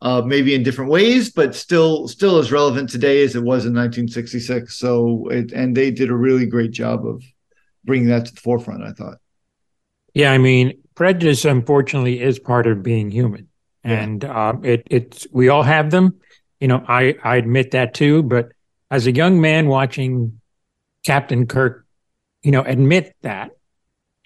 uh, 0.02 0.22
maybe 0.22 0.54
in 0.54 0.64
different 0.64 0.92
ways, 0.92 1.32
but 1.32 1.56
still 1.56 2.08
still 2.08 2.38
as 2.38 2.52
relevant 2.52 2.90
today 2.90 3.24
as 3.24 3.36
it 3.36 3.40
was 3.40 3.66
in 3.66 3.74
1966. 3.74 4.76
So, 4.76 5.28
it, 5.30 5.52
and 5.52 5.76
they 5.76 5.92
did 5.92 6.10
a 6.10 6.16
really 6.16 6.46
great 6.46 6.72
job 6.72 7.06
of 7.08 7.24
bringing 7.84 8.10
that 8.10 8.26
to 8.28 8.34
the 8.34 8.42
forefront. 8.42 8.84
I 8.84 8.92
thought. 8.92 9.18
Yeah, 10.14 10.32
I 10.32 10.38
mean, 10.38 10.78
prejudice 10.96 11.44
unfortunately 11.44 12.22
is 12.22 12.40
part 12.40 12.68
of 12.68 12.84
being 12.84 13.10
human, 13.10 13.48
yeah. 13.86 14.02
and 14.02 14.26
uh, 14.26 14.54
it 14.64 14.84
it's 14.90 15.28
we 15.32 15.50
all 15.50 15.64
have 15.64 15.92
them. 15.92 16.20
You 16.60 16.68
know, 16.68 16.84
I 16.88 17.16
I 17.24 17.38
admit 17.38 17.72
that 17.72 17.94
too. 17.94 18.24
But 18.24 18.50
as 18.92 19.08
a 19.08 19.12
young 19.12 19.40
man 19.42 19.68
watching 19.68 20.40
Captain 21.06 21.48
Kirk, 21.48 21.86
you 22.42 22.52
know, 22.52 22.62
admit 22.62 23.16
that, 23.22 23.52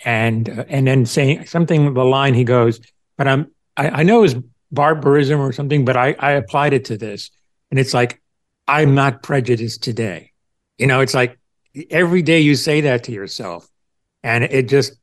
and 0.06 0.50
uh, 0.50 0.66
and 0.68 0.88
then 0.88 1.06
saying 1.06 1.46
something 1.46 1.94
the 1.94 2.06
line 2.06 2.34
he 2.34 2.44
goes, 2.44 2.80
but 3.18 3.28
I'm 3.28 3.52
I, 3.78 3.90
I 3.90 4.04
know 4.04 4.24
his 4.24 4.36
barbarism 4.72 5.40
or 5.40 5.52
something, 5.52 5.86
but 5.86 5.98
I, 5.98 6.16
I 6.20 6.32
applied 6.32 6.74
it 6.74 6.86
to 6.86 6.98
this. 6.98 7.32
And 7.72 7.80
it's 7.80 7.94
like, 7.94 8.22
I'm 8.68 8.96
not 8.96 9.24
prejudiced 9.24 9.84
today. 9.84 10.32
You 10.78 10.88
know, 10.88 11.02
it's 11.02 11.14
like 11.14 11.38
every 11.90 12.22
day 12.22 12.40
you 12.40 12.56
say 12.56 12.82
that 12.82 13.06
to 13.06 13.12
yourself 13.12 13.68
and 14.24 14.44
it 14.44 14.70
just 14.70 14.94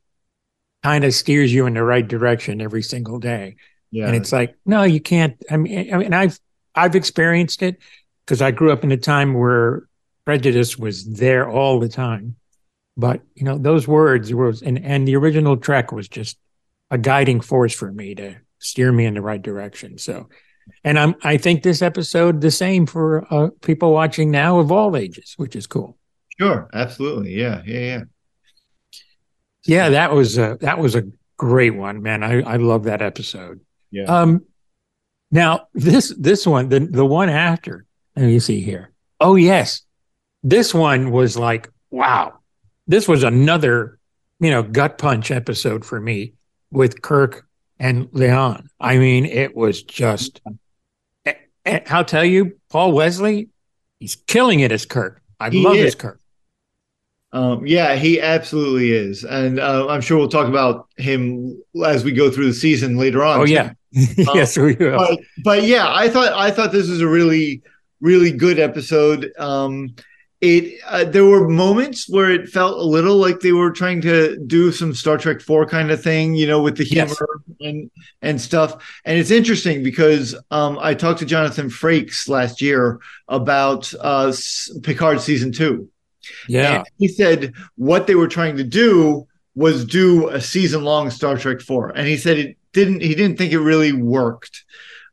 kind 0.83 1.03
of 1.03 1.13
steers 1.13 1.53
you 1.53 1.65
in 1.65 1.73
the 1.73 1.83
right 1.83 2.07
direction 2.07 2.61
every 2.61 2.81
single 2.81 3.19
day. 3.19 3.55
Yeah. 3.91 4.07
And 4.07 4.15
it's 4.15 4.31
like, 4.31 4.55
no, 4.65 4.83
you 4.83 4.99
can't. 4.99 5.35
I 5.49 5.57
mean, 5.57 5.93
I 5.93 5.97
mean, 5.97 6.13
I've, 6.13 6.39
I've 6.75 6.95
experienced 6.95 7.63
it 7.63 7.77
because 8.25 8.41
I 8.41 8.51
grew 8.51 8.71
up 8.71 8.83
in 8.83 8.91
a 8.91 8.97
time 8.97 9.33
where 9.33 9.87
prejudice 10.25 10.77
was 10.77 11.05
there 11.05 11.49
all 11.49 11.79
the 11.79 11.89
time. 11.89 12.35
But, 12.97 13.21
you 13.35 13.45
know, 13.45 13.57
those 13.57 13.87
words 13.87 14.33
was, 14.33 14.61
and, 14.61 14.83
and 14.83 15.07
the 15.07 15.15
original 15.15 15.55
Trek 15.55 15.91
was 15.91 16.09
just 16.09 16.37
a 16.89 16.97
guiding 16.97 17.41
force 17.41 17.73
for 17.73 17.91
me 17.91 18.15
to 18.15 18.35
steer 18.59 18.91
me 18.91 19.05
in 19.05 19.13
the 19.13 19.21
right 19.21 19.41
direction. 19.41 19.97
So, 19.97 20.29
and 20.83 20.97
I'm 20.99 21.15
I 21.23 21.37
think 21.37 21.63
this 21.63 21.81
episode 21.81 22.41
the 22.41 22.51
same 22.51 22.85
for 22.85 23.25
uh, 23.33 23.49
people 23.61 23.93
watching 23.93 24.31
now 24.31 24.59
of 24.59 24.71
all 24.71 24.97
ages, 24.97 25.33
which 25.37 25.55
is 25.55 25.67
cool. 25.67 25.97
Sure, 26.39 26.69
absolutely, 26.73 27.33
yeah, 27.33 27.61
yeah, 27.65 27.79
yeah. 27.79 28.03
Yeah, 29.65 29.89
that 29.89 30.13
was 30.13 30.37
a, 30.37 30.57
that 30.61 30.79
was 30.79 30.95
a 30.95 31.03
great 31.37 31.75
one, 31.75 32.01
man. 32.01 32.23
I 32.23 32.41
I 32.41 32.55
love 32.57 32.83
that 32.83 33.01
episode. 33.01 33.61
Yeah. 33.91 34.03
Um, 34.05 34.45
now 35.31 35.67
this 35.73 36.13
this 36.17 36.45
one 36.45 36.69
the 36.69 36.79
the 36.79 37.05
one 37.05 37.29
after. 37.29 37.85
Let 38.15 38.25
me 38.25 38.39
see 38.39 38.61
here. 38.61 38.91
Oh 39.19 39.35
yes, 39.35 39.81
this 40.43 40.73
one 40.73 41.11
was 41.11 41.37
like 41.37 41.69
wow. 41.91 42.39
This 42.87 43.07
was 43.07 43.23
another 43.23 43.99
you 44.39 44.51
know 44.51 44.63
gut 44.63 44.97
punch 44.97 45.31
episode 45.31 45.85
for 45.85 45.99
me 45.99 46.33
with 46.71 47.01
Kirk 47.01 47.47
and 47.79 48.07
La'an. 48.11 48.67
I 48.79 48.97
mean, 48.97 49.25
it 49.25 49.55
was 49.55 49.83
just. 49.83 50.41
And 51.65 51.83
I'll 51.89 52.05
tell 52.05 52.23
you, 52.23 52.57
Paul 52.69 52.93
Wesley, 52.93 53.49
he's 53.99 54.15
killing 54.15 54.61
it 54.61 54.71
as 54.71 54.85
Kirk. 54.85 55.21
I 55.37 55.49
he 55.49 55.63
love 55.63 55.75
is. 55.75 55.83
his 55.83 55.95
Kirk. 55.95 56.21
Um, 57.33 57.67
yeah, 57.67 57.95
he 57.95 58.21
absolutely 58.21 58.91
is, 58.91 59.23
and 59.25 59.59
uh, 59.59 59.87
I'm 59.87 60.01
sure 60.01 60.17
we'll 60.17 60.29
talk 60.29 60.47
about 60.47 60.87
him 60.95 61.61
as 61.85 62.03
we 62.03 62.13
go 62.13 62.31
through 62.31 62.47
the 62.47 62.53
season 62.53 62.97
later 62.97 63.23
on. 63.23 63.41
Oh 63.41 63.45
too. 63.45 63.51
yeah, 63.51 63.73
yes, 63.91 64.57
we 64.57 64.75
will. 64.75 64.97
But, 64.97 65.19
but, 65.43 65.63
yeah, 65.63 65.93
I 65.93 66.09
thought 66.09 66.31
I 66.33 66.51
thought 66.51 66.71
this 66.71 66.89
was 66.89 67.01
a 67.01 67.07
really 67.07 67.61
really 67.99 68.31
good 68.31 68.59
episode. 68.59 69.31
Um, 69.37 69.95
it 70.39 70.79
uh, 70.85 71.03
there 71.03 71.25
were 71.25 71.49
moments 71.49 72.07
where 72.07 72.29
it 72.29 72.47
felt 72.47 72.77
a 72.77 72.83
little 72.83 73.17
like 73.17 73.39
they 73.39 73.53
were 73.53 73.71
trying 73.71 74.01
to 74.01 74.37
do 74.45 74.71
some 74.71 74.93
Star 74.93 75.17
Trek 75.17 75.41
4 75.41 75.65
kind 75.65 75.89
of 75.89 76.01
thing, 76.01 76.35
you 76.35 76.45
know, 76.45 76.61
with 76.61 76.77
the 76.77 76.83
humor 76.83 77.07
yes. 77.09 77.69
and 77.69 77.91
and 78.21 78.39
stuff. 78.39 78.99
And 79.03 79.17
it's 79.17 79.31
interesting 79.31 79.81
because 79.81 80.35
um, 80.51 80.77
I 80.79 80.93
talked 80.93 81.19
to 81.19 81.25
Jonathan 81.25 81.69
Frakes 81.69 82.29
last 82.29 82.61
year 82.61 82.99
about 83.27 83.91
uh, 83.99 84.31
Picard 84.83 85.21
season 85.21 85.51
2. 85.51 85.89
Yeah. 86.47 86.77
And 86.77 86.87
he 86.97 87.07
said 87.07 87.53
what 87.75 88.07
they 88.07 88.15
were 88.15 88.27
trying 88.27 88.57
to 88.57 88.63
do 88.63 89.27
was 89.55 89.85
do 89.85 90.29
a 90.29 90.39
season 90.39 90.83
long 90.83 91.09
Star 91.09 91.35
Trek 91.37 91.61
4. 91.61 91.89
And 91.89 92.07
he 92.07 92.15
said 92.15 92.37
it 92.37 92.57
didn't 92.73 93.01
he 93.01 93.15
didn't 93.15 93.37
think 93.37 93.51
it 93.51 93.59
really 93.59 93.91
worked. 93.91 94.63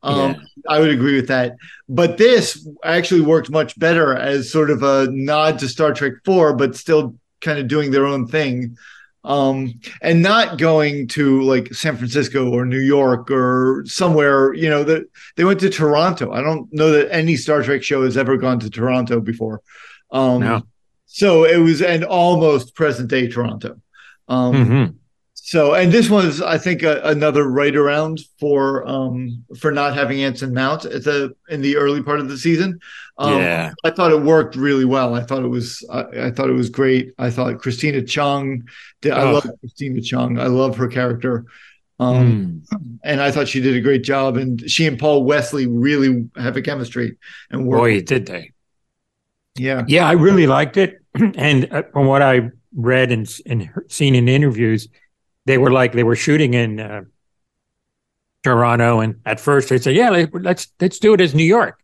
Um, 0.03 0.33
yeah. 0.33 0.37
I 0.69 0.81
would 0.81 0.91
agree 0.91 1.17
with 1.17 1.29
that. 1.29 1.57
But 1.89 2.19
this 2.19 2.69
actually 2.85 3.23
worked 3.23 3.51
much 3.51 3.79
better 3.79 4.15
as 4.15 4.53
sort 4.53 4.71
of 4.71 4.83
a 4.83 5.09
nod 5.11 5.59
to 5.61 5.69
Star 5.69 5.95
Trek 5.95 6.13
4, 6.25 6.55
but 6.57 6.77
still 6.77 7.17
kind 7.41 7.59
of 7.59 7.69
doing 7.69 7.91
their 7.91 8.07
own 8.07 8.27
thing. 8.29 8.77
Um, 9.25 9.81
and 10.03 10.21
not 10.21 10.59
going 10.59 11.09
to 11.09 11.41
like 11.41 11.73
San 11.73 11.97
Francisco 11.97 12.51
or 12.51 12.67
New 12.67 12.81
York 12.81 13.31
or 13.31 13.83
somewhere, 13.87 14.53
you 14.53 14.69
know, 14.69 14.85
that 14.85 15.07
they 15.37 15.45
went 15.45 15.61
to 15.61 15.71
Toronto. 15.71 16.31
I 16.33 16.43
don't 16.43 16.71
know 16.71 16.91
that 16.91 17.11
any 17.11 17.37
Star 17.37 17.63
Trek 17.63 17.83
show 17.83 18.05
has 18.05 18.19
ever 18.19 18.37
gone 18.37 18.61
to 18.61 18.69
Toronto 18.69 19.21
before. 19.21 19.63
Um, 20.11 20.41
no. 20.41 20.63
So 21.15 21.45
it 21.45 21.59
was 21.59 21.81
an 21.81 22.03
almost 22.03 22.75
present 22.75 23.09
day 23.09 23.29
Toronto. 23.29 23.81
Um, 24.27 24.55
mm-hmm 24.55 24.97
so 25.47 25.75
and 25.75 25.93
this 25.93 26.09
was 26.09 26.41
i 26.41 26.57
think 26.57 26.83
a, 26.83 27.03
another 27.03 27.47
right 27.47 27.77
around 27.77 28.19
for 28.41 28.83
um 28.89 29.45
for 29.59 29.71
not 29.71 29.93
having 29.93 30.25
anson 30.25 30.55
mount 30.55 30.87
at 30.87 31.05
the 31.05 31.37
in 31.51 31.61
the 31.61 31.77
early 31.77 32.03
part 32.03 32.19
of 32.19 32.31
the 32.31 32.39
season 32.39 32.81
um, 33.19 33.39
yeah 33.39 33.71
i 33.85 33.91
thought 33.91 34.11
it 34.11 34.23
worked 34.23 34.57
really 34.57 34.87
well 34.87 35.15
i 35.15 35.21
thought 35.21 35.43
it 35.43 35.49
was 35.49 35.85
I, 35.93 36.29
I 36.29 36.31
thought 36.31 36.49
it 36.49 36.55
was 36.55 36.71
great 36.71 37.13
i 37.19 37.29
thought 37.29 37.59
christina 37.59 38.01
Chong, 38.01 38.67
did, 39.03 39.13
oh. 39.13 39.17
i 39.17 39.31
love 39.31 39.47
christina 39.61 40.01
Chong. 40.01 40.39
i 40.39 40.47
love 40.47 40.79
her 40.79 40.89
character 40.89 41.45
um 42.01 42.63
mm. 42.73 42.99
and 43.05 43.21
i 43.21 43.31
thought 43.31 43.47
she 43.47 43.61
did 43.61 43.77
a 43.77 43.83
great 43.83 44.03
job 44.03 44.39
and 44.39 44.69
she 44.71 44.87
and 44.87 44.99
paul 44.99 45.25
wesley 45.25 45.67
really 45.67 46.27
have 46.37 46.57
a 46.57 46.63
chemistry 46.63 47.19
and 47.51 47.67
work 47.67 47.81
boy 47.81 48.01
did 48.01 48.25
they 48.25 48.54
yeah 49.57 49.85
yeah 49.87 50.07
i 50.07 50.13
really 50.13 50.47
liked 50.47 50.77
it 50.77 51.01
and 51.37 51.73
uh, 51.73 51.83
from 51.93 52.07
what 52.07 52.23
i 52.23 52.51
read 52.77 53.13
and, 53.13 53.33
and 53.47 53.71
seen 53.89 54.15
in 54.15 54.29
interviews 54.29 54.89
they 55.47 55.59
were 55.59 55.71
like 55.71 55.93
they 55.93 56.03
were 56.03 56.17
shooting 56.17 56.55
in 56.55 56.81
uh, 56.81 57.03
Toronto, 58.45 59.01
and 59.01 59.21
at 59.25 59.41
first 59.41 59.71
they 59.71 59.79
said, 59.79 59.97
"Yeah, 59.97 60.11
let's 60.33 60.69
let's 60.81 60.99
do 60.99 61.15
it 61.15 61.21
as 61.21 61.35
New 61.35 61.45
York," 61.45 61.83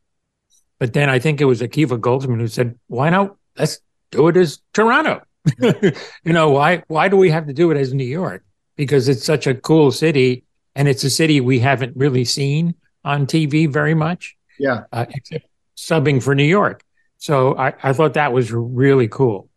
but 0.78 0.92
then 0.92 1.08
I 1.08 1.18
think 1.18 1.40
it 1.40 1.46
was 1.46 1.62
Akiva 1.62 1.98
Goldsman 1.98 2.38
who 2.38 2.46
said, 2.46 2.78
"Why 2.86 3.10
not? 3.10 3.36
Let's 3.58 3.80
do 4.10 4.28
it 4.28 4.36
as 4.36 4.60
Toronto." 4.74 5.22
you 5.60 5.92
know 6.32 6.50
why? 6.50 6.82
Why 6.88 7.08
do 7.08 7.16
we 7.16 7.30
have 7.30 7.46
to 7.46 7.54
do 7.54 7.70
it 7.70 7.78
as 7.78 7.94
New 7.94 8.04
York? 8.04 8.44
Because 8.76 9.08
it's 9.08 9.24
such 9.24 9.46
a 9.46 9.54
cool 9.54 9.90
city, 9.90 10.44
and 10.76 10.86
it's 10.86 11.02
a 11.02 11.10
city 11.10 11.40
we 11.40 11.58
haven't 11.58 11.96
really 11.96 12.26
seen 12.26 12.74
on 13.04 13.26
TV 13.26 13.66
very 13.66 13.94
much. 13.94 14.36
Yeah, 14.58 14.84
uh, 14.92 15.06
except 15.08 15.46
subbing 15.76 16.22
for 16.22 16.34
New 16.34 16.44
York. 16.44 16.84
So 17.20 17.54
I, 17.54 17.74
I 17.82 17.92
thought 17.92 18.14
that 18.14 18.32
was 18.32 18.50
really 18.50 19.06
cool. 19.06 19.50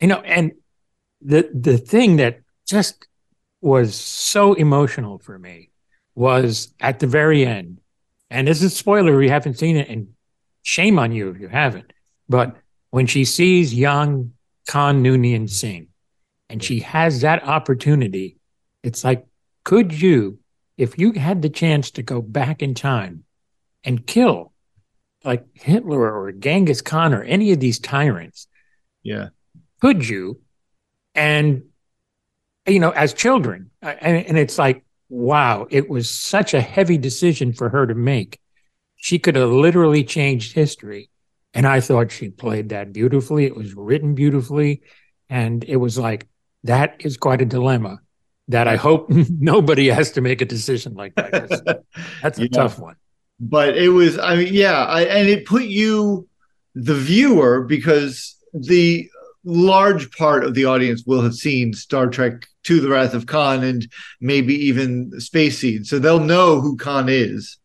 You 0.00 0.08
know, 0.08 0.20
and 0.20 0.52
the 1.22 1.48
the 1.54 1.78
thing 1.78 2.16
that 2.16 2.40
just 2.66 3.06
was 3.60 3.94
so 3.94 4.54
emotional 4.54 5.18
for 5.18 5.38
me 5.38 5.70
was 6.16 6.74
at 6.80 6.98
the 6.98 7.06
very 7.06 7.46
end. 7.46 7.80
And 8.30 8.48
this 8.48 8.62
is 8.62 8.76
spoiler, 8.76 9.16
we 9.16 9.28
haven't 9.28 9.58
seen 9.58 9.76
it, 9.76 9.88
and 9.88 10.08
shame 10.62 10.98
on 10.98 11.12
you 11.12 11.30
if 11.30 11.40
you 11.40 11.46
haven't. 11.48 11.92
But 12.28 12.56
when 12.90 13.06
she 13.06 13.24
sees 13.24 13.72
young 13.72 14.32
Khan 14.66 15.02
Noonien 15.02 15.48
Singh 15.48 15.88
and 16.50 16.62
she 16.62 16.80
has 16.80 17.20
that 17.20 17.44
opportunity, 17.44 18.38
it's 18.82 19.04
like, 19.04 19.24
could 19.62 19.92
you, 19.92 20.40
if 20.76 20.98
you 20.98 21.12
had 21.12 21.42
the 21.42 21.48
chance 21.48 21.92
to 21.92 22.02
go 22.02 22.20
back 22.20 22.60
in 22.60 22.74
time 22.74 23.22
and 23.84 24.04
kill 24.04 24.52
like 25.24 25.44
Hitler 25.54 26.12
or 26.12 26.32
Genghis 26.32 26.82
Khan 26.82 27.14
or 27.14 27.22
any 27.22 27.52
of 27.52 27.60
these 27.60 27.78
tyrants? 27.78 28.46
Yeah. 29.02 29.28
Could 29.80 30.08
you? 30.08 30.40
And 31.14 31.64
you 32.66 32.80
know, 32.80 32.90
as 32.90 33.12
children. 33.12 33.70
And, 33.82 34.26
and 34.26 34.38
it's 34.38 34.58
like, 34.58 34.84
wow, 35.08 35.66
it 35.70 35.88
was 35.88 36.08
such 36.10 36.54
a 36.54 36.60
heavy 36.60 36.96
decision 36.98 37.52
for 37.52 37.68
her 37.68 37.86
to 37.86 37.94
make. 37.94 38.40
She 38.96 39.18
could 39.18 39.36
have 39.36 39.50
literally 39.50 40.02
changed 40.02 40.54
history. 40.54 41.10
And 41.52 41.66
I 41.66 41.80
thought 41.80 42.10
she 42.10 42.30
played 42.30 42.70
that 42.70 42.92
beautifully. 42.92 43.44
It 43.44 43.54
was 43.54 43.74
written 43.74 44.14
beautifully. 44.14 44.82
And 45.28 45.62
it 45.64 45.76
was 45.76 45.98
like, 45.98 46.26
that 46.64 46.96
is 47.00 47.16
quite 47.16 47.42
a 47.42 47.44
dilemma. 47.44 47.98
that 48.48 48.66
I 48.66 48.76
hope 48.76 49.10
nobody 49.30 49.88
has 49.88 50.12
to 50.12 50.20
make 50.20 50.40
a 50.40 50.46
decision 50.46 50.94
like 50.94 51.14
that. 51.16 51.84
That's 52.22 52.38
a 52.38 52.42
yeah. 52.42 52.48
tough 52.48 52.78
one. 52.78 52.96
But 53.40 53.76
it 53.76 53.88
was, 53.88 54.18
I 54.18 54.36
mean, 54.36 54.54
yeah, 54.54 54.84
I, 54.84 55.02
and 55.02 55.28
it 55.28 55.46
put 55.46 55.64
you, 55.64 56.28
the 56.74 56.94
viewer, 56.94 57.62
because 57.62 58.36
the 58.52 59.08
large 59.44 60.10
part 60.16 60.44
of 60.44 60.54
the 60.54 60.64
audience 60.64 61.04
will 61.06 61.22
have 61.22 61.34
seen 61.34 61.72
Star 61.74 62.08
Trek 62.08 62.46
to 62.64 62.80
the 62.80 62.88
Wrath 62.88 63.14
of 63.14 63.26
Khan 63.26 63.62
and 63.62 63.86
maybe 64.20 64.54
even 64.54 65.20
Space 65.20 65.58
Seed. 65.58 65.86
So 65.86 65.98
they'll 65.98 66.20
know 66.20 66.60
who 66.60 66.76
Khan 66.76 67.08
is. 67.08 67.58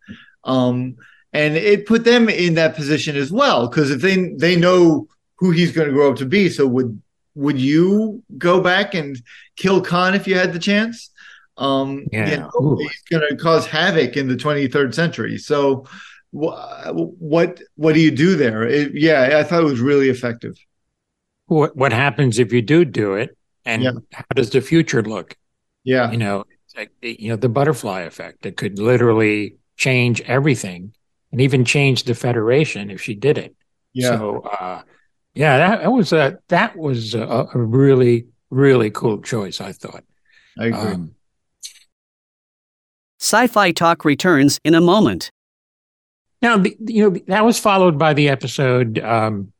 Um, 0.43 0.97
and 1.33 1.55
it 1.55 1.85
put 1.85 2.03
them 2.03 2.29
in 2.29 2.55
that 2.55 2.75
position 2.75 3.15
as 3.15 3.31
well 3.31 3.67
because 3.67 3.91
if 3.91 4.01
they 4.01 4.33
they 4.35 4.55
know 4.55 5.07
who 5.37 5.51
he's 5.51 5.71
going 5.71 5.87
to 5.87 5.93
grow 5.93 6.11
up 6.11 6.17
to 6.17 6.25
be 6.25 6.49
so 6.49 6.65
would 6.65 7.01
would 7.35 7.59
you 7.59 8.23
go 8.37 8.61
back 8.61 8.93
and 8.93 9.21
kill 9.55 9.81
khan 9.81 10.15
if 10.15 10.27
you 10.27 10.35
had 10.35 10.53
the 10.53 10.59
chance 10.59 11.11
um 11.59 12.05
yeah, 12.11 12.47
he's 12.57 13.01
going 13.09 13.27
to 13.29 13.35
cause 13.35 13.67
havoc 13.67 14.15
in 14.15 14.27
the 14.27 14.35
23rd 14.35 14.93
century. 14.93 15.37
So 15.37 15.85
wh- 16.31 16.55
what 17.19 17.61
what 17.75 17.93
do 17.93 17.99
you 17.99 18.11
do 18.11 18.35
there? 18.35 18.63
It, 18.63 18.93
yeah 18.95 19.37
i 19.37 19.43
thought 19.43 19.61
it 19.61 19.65
was 19.65 19.81
really 19.81 20.09
effective. 20.09 20.57
What 21.47 21.75
what 21.75 21.91
happens 21.91 22.39
if 22.39 22.53
you 22.53 22.61
do 22.61 22.85
do 22.85 23.15
it? 23.15 23.37
And 23.65 23.83
yeah. 23.83 23.91
how 24.13 24.25
does 24.35 24.49
the 24.49 24.61
future 24.61 25.03
look? 25.03 25.35
Yeah. 25.83 26.11
You 26.11 26.17
know 26.17 26.45
like, 26.77 26.91
you 27.01 27.29
know 27.29 27.35
the 27.35 27.49
butterfly 27.49 28.01
effect 28.01 28.45
it 28.45 28.55
could 28.55 28.79
literally 28.79 29.57
change 29.75 30.21
everything 30.21 30.93
and 31.31 31.41
even 31.41 31.65
change 31.65 32.03
the 32.03 32.15
federation 32.15 32.89
if 32.89 33.01
she 33.01 33.15
did 33.15 33.37
it. 33.37 33.53
Yeah. 33.93 34.17
So 34.17 34.39
uh 34.41 34.81
yeah 35.33 35.57
that, 35.57 35.81
that 35.81 35.91
was 35.91 36.13
a 36.13 36.39
that 36.47 36.77
was 36.77 37.15
a, 37.15 37.47
a, 37.53 37.59
really 37.59 38.27
really 38.49 38.89
cool 38.89 39.21
choice 39.21 39.59
i 39.59 39.73
thought. 39.73 40.03
I 40.57 40.67
agree. 40.67 40.79
Um, 40.79 41.15
sci-fi 43.29 43.71
talk 43.71 44.05
returns 44.05 44.59
in 44.63 44.73
a 44.75 44.81
moment. 44.81 45.31
Now 46.41 46.63
you 46.79 47.09
know 47.09 47.19
that 47.27 47.45
was 47.45 47.59
followed 47.59 47.99
by 47.99 48.13
the 48.13 48.29
episode 48.29 48.99
um, 48.99 49.51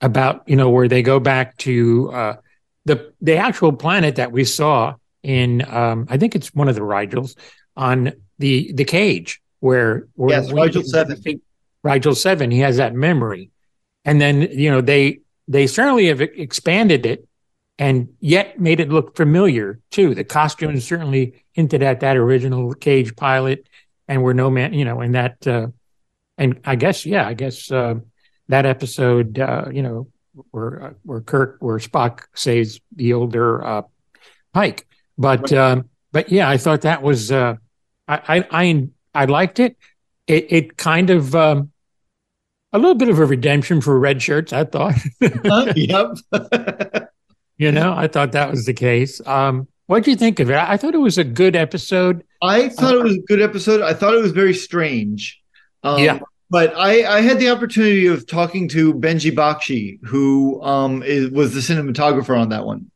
about 0.00 0.48
you 0.48 0.56
know 0.56 0.70
where 0.70 0.88
they 0.88 1.02
go 1.02 1.20
back 1.20 1.56
to 1.58 2.10
uh, 2.12 2.36
the 2.84 3.12
the 3.20 3.36
actual 3.36 3.72
planet 3.72 4.16
that 4.16 4.32
we 4.32 4.44
saw 4.44 4.94
in 5.22 5.62
um, 5.68 6.06
I 6.08 6.18
think 6.18 6.34
it's 6.34 6.54
one 6.54 6.68
of 6.68 6.74
the 6.74 6.80
Rigels 6.80 7.36
on 7.76 8.12
the 8.38 8.72
the 8.72 8.84
cage 8.84 9.40
where, 9.60 10.08
where 10.14 10.30
yes 10.30 10.52
Rigel 10.52 10.82
seven. 10.82 11.40
Rigel 11.82 12.14
seven 12.14 12.50
he 12.50 12.60
has 12.60 12.76
that 12.76 12.94
memory, 12.94 13.50
and 14.04 14.20
then 14.20 14.42
you 14.42 14.70
know 14.70 14.80
they 14.80 15.20
they 15.48 15.66
certainly 15.66 16.06
have 16.06 16.20
expanded 16.20 17.06
it 17.06 17.28
and 17.78 18.08
yet 18.20 18.58
made 18.58 18.80
it 18.80 18.88
look 18.88 19.16
familiar 19.16 19.80
too. 19.90 20.14
The 20.14 20.24
costumes 20.24 20.84
certainly 20.86 21.44
hinted 21.56 21.82
at 21.82 22.00
that 22.00 22.16
original 22.16 22.74
cage 22.74 23.16
pilot, 23.16 23.66
and 24.06 24.22
we're 24.22 24.34
no 24.34 24.50
man 24.50 24.72
you 24.72 24.84
know 24.84 25.00
in 25.00 25.12
that 25.12 25.44
uh, 25.46 25.68
and 26.38 26.60
I 26.64 26.76
guess 26.76 27.04
yeah 27.04 27.26
I 27.26 27.34
guess. 27.34 27.70
Uh, 27.72 27.96
that 28.48 28.66
episode, 28.66 29.38
uh, 29.38 29.66
you 29.72 29.82
know, 29.82 30.08
where 30.50 30.82
uh, 30.82 30.90
where 31.02 31.20
Kirk, 31.20 31.56
where 31.60 31.78
Spock 31.78 32.22
saves 32.34 32.80
the 32.94 33.12
older 33.12 33.64
uh, 33.64 33.82
Pike. 34.52 34.86
But 35.18 35.52
um, 35.52 35.88
but 36.12 36.30
yeah, 36.30 36.48
I 36.48 36.56
thought 36.56 36.82
that 36.82 37.02
was 37.02 37.32
uh, 37.32 37.56
I, 38.06 38.20
I 38.28 38.46
I 38.50 38.88
I 39.14 39.24
liked 39.24 39.60
it. 39.60 39.76
It 40.26 40.46
it 40.50 40.76
kind 40.76 41.10
of 41.10 41.34
um, 41.34 41.72
a 42.72 42.78
little 42.78 42.94
bit 42.94 43.08
of 43.08 43.18
a 43.18 43.24
redemption 43.24 43.80
for 43.80 43.98
red 43.98 44.22
shirts. 44.22 44.52
I 44.52 44.64
thought. 44.64 44.94
uh, 45.22 45.72
yep. 45.76 46.16
you 47.56 47.72
know, 47.72 47.94
I 47.94 48.08
thought 48.08 48.32
that 48.32 48.50
was 48.50 48.66
the 48.66 48.74
case. 48.74 49.26
Um, 49.26 49.68
what 49.86 50.04
do 50.04 50.10
you 50.10 50.16
think 50.16 50.40
of 50.40 50.50
it? 50.50 50.56
I 50.56 50.76
thought 50.76 50.94
it 50.94 50.98
was 50.98 51.18
a 51.18 51.24
good 51.24 51.56
episode. 51.56 52.24
I 52.42 52.68
thought 52.68 52.94
it 52.94 53.02
was 53.02 53.16
a 53.16 53.22
good 53.22 53.40
episode. 53.40 53.82
I 53.82 53.94
thought 53.94 54.14
it 54.14 54.22
was 54.22 54.32
very 54.32 54.54
strange. 54.54 55.40
Um, 55.82 56.02
yeah 56.02 56.18
but 56.50 56.76
I, 56.76 57.16
I, 57.16 57.20
had 57.20 57.38
the 57.38 57.50
opportunity 57.50 58.06
of 58.06 58.26
talking 58.26 58.68
to 58.68 58.94
Benji 58.94 59.32
Bakshi, 59.32 59.98
who 60.04 60.62
um, 60.62 61.02
is, 61.02 61.30
was 61.30 61.54
the 61.54 61.60
cinematographer 61.60 62.38
on 62.38 62.50
that 62.50 62.64
one. 62.64 62.90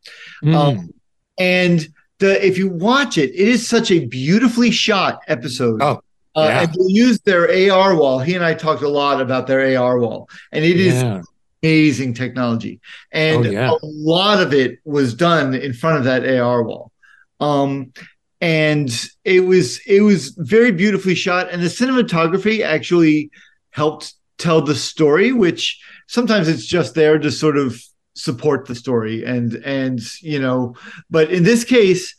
Mm. 0.44 0.54
Um, 0.54 0.94
and 1.38 1.88
the 2.18 2.44
if 2.44 2.58
you 2.58 2.68
watch 2.68 3.18
it, 3.18 3.30
it 3.30 3.48
is 3.48 3.66
such 3.66 3.90
a 3.90 4.06
beautifully 4.06 4.70
shot 4.70 5.22
episode. 5.26 5.82
Oh, 5.82 6.00
uh, 6.36 6.42
yeah. 6.42 6.62
and 6.62 6.72
they 6.72 6.92
used 6.92 7.24
their 7.24 7.72
AR 7.72 7.96
wall. 7.96 8.20
He 8.20 8.34
and 8.34 8.44
I 8.44 8.54
talked 8.54 8.82
a 8.82 8.88
lot 8.88 9.20
about 9.20 9.46
their 9.46 9.76
AR 9.78 9.98
wall, 9.98 10.28
and 10.52 10.64
it 10.64 10.78
is 10.78 11.02
yeah. 11.02 11.22
Amazing 11.62 12.14
technology. 12.14 12.80
And 13.12 13.46
oh, 13.46 13.50
yeah. 13.50 13.70
a 13.70 13.78
lot 13.82 14.42
of 14.42 14.52
it 14.52 14.78
was 14.84 15.14
done 15.14 15.54
in 15.54 15.72
front 15.72 15.98
of 15.98 16.04
that 16.04 16.26
AR 16.26 16.62
wall. 16.62 16.92
Um, 17.40 17.92
and 18.40 18.90
it 19.24 19.40
was 19.40 19.80
it 19.86 20.00
was 20.00 20.30
very 20.38 20.72
beautifully 20.72 21.14
shot 21.14 21.50
and 21.50 21.62
the 21.62 21.66
cinematography 21.66 22.62
actually 22.62 23.30
helped 23.70 24.14
tell 24.38 24.62
the 24.62 24.74
story 24.74 25.32
which 25.32 25.78
sometimes 26.08 26.48
it's 26.48 26.64
just 26.64 26.94
there 26.94 27.18
to 27.18 27.30
sort 27.30 27.58
of 27.58 27.80
support 28.14 28.66
the 28.66 28.74
story 28.74 29.24
and 29.24 29.54
and 29.56 30.00
you 30.22 30.38
know 30.38 30.74
but 31.10 31.30
in 31.30 31.42
this 31.42 31.64
case 31.64 32.14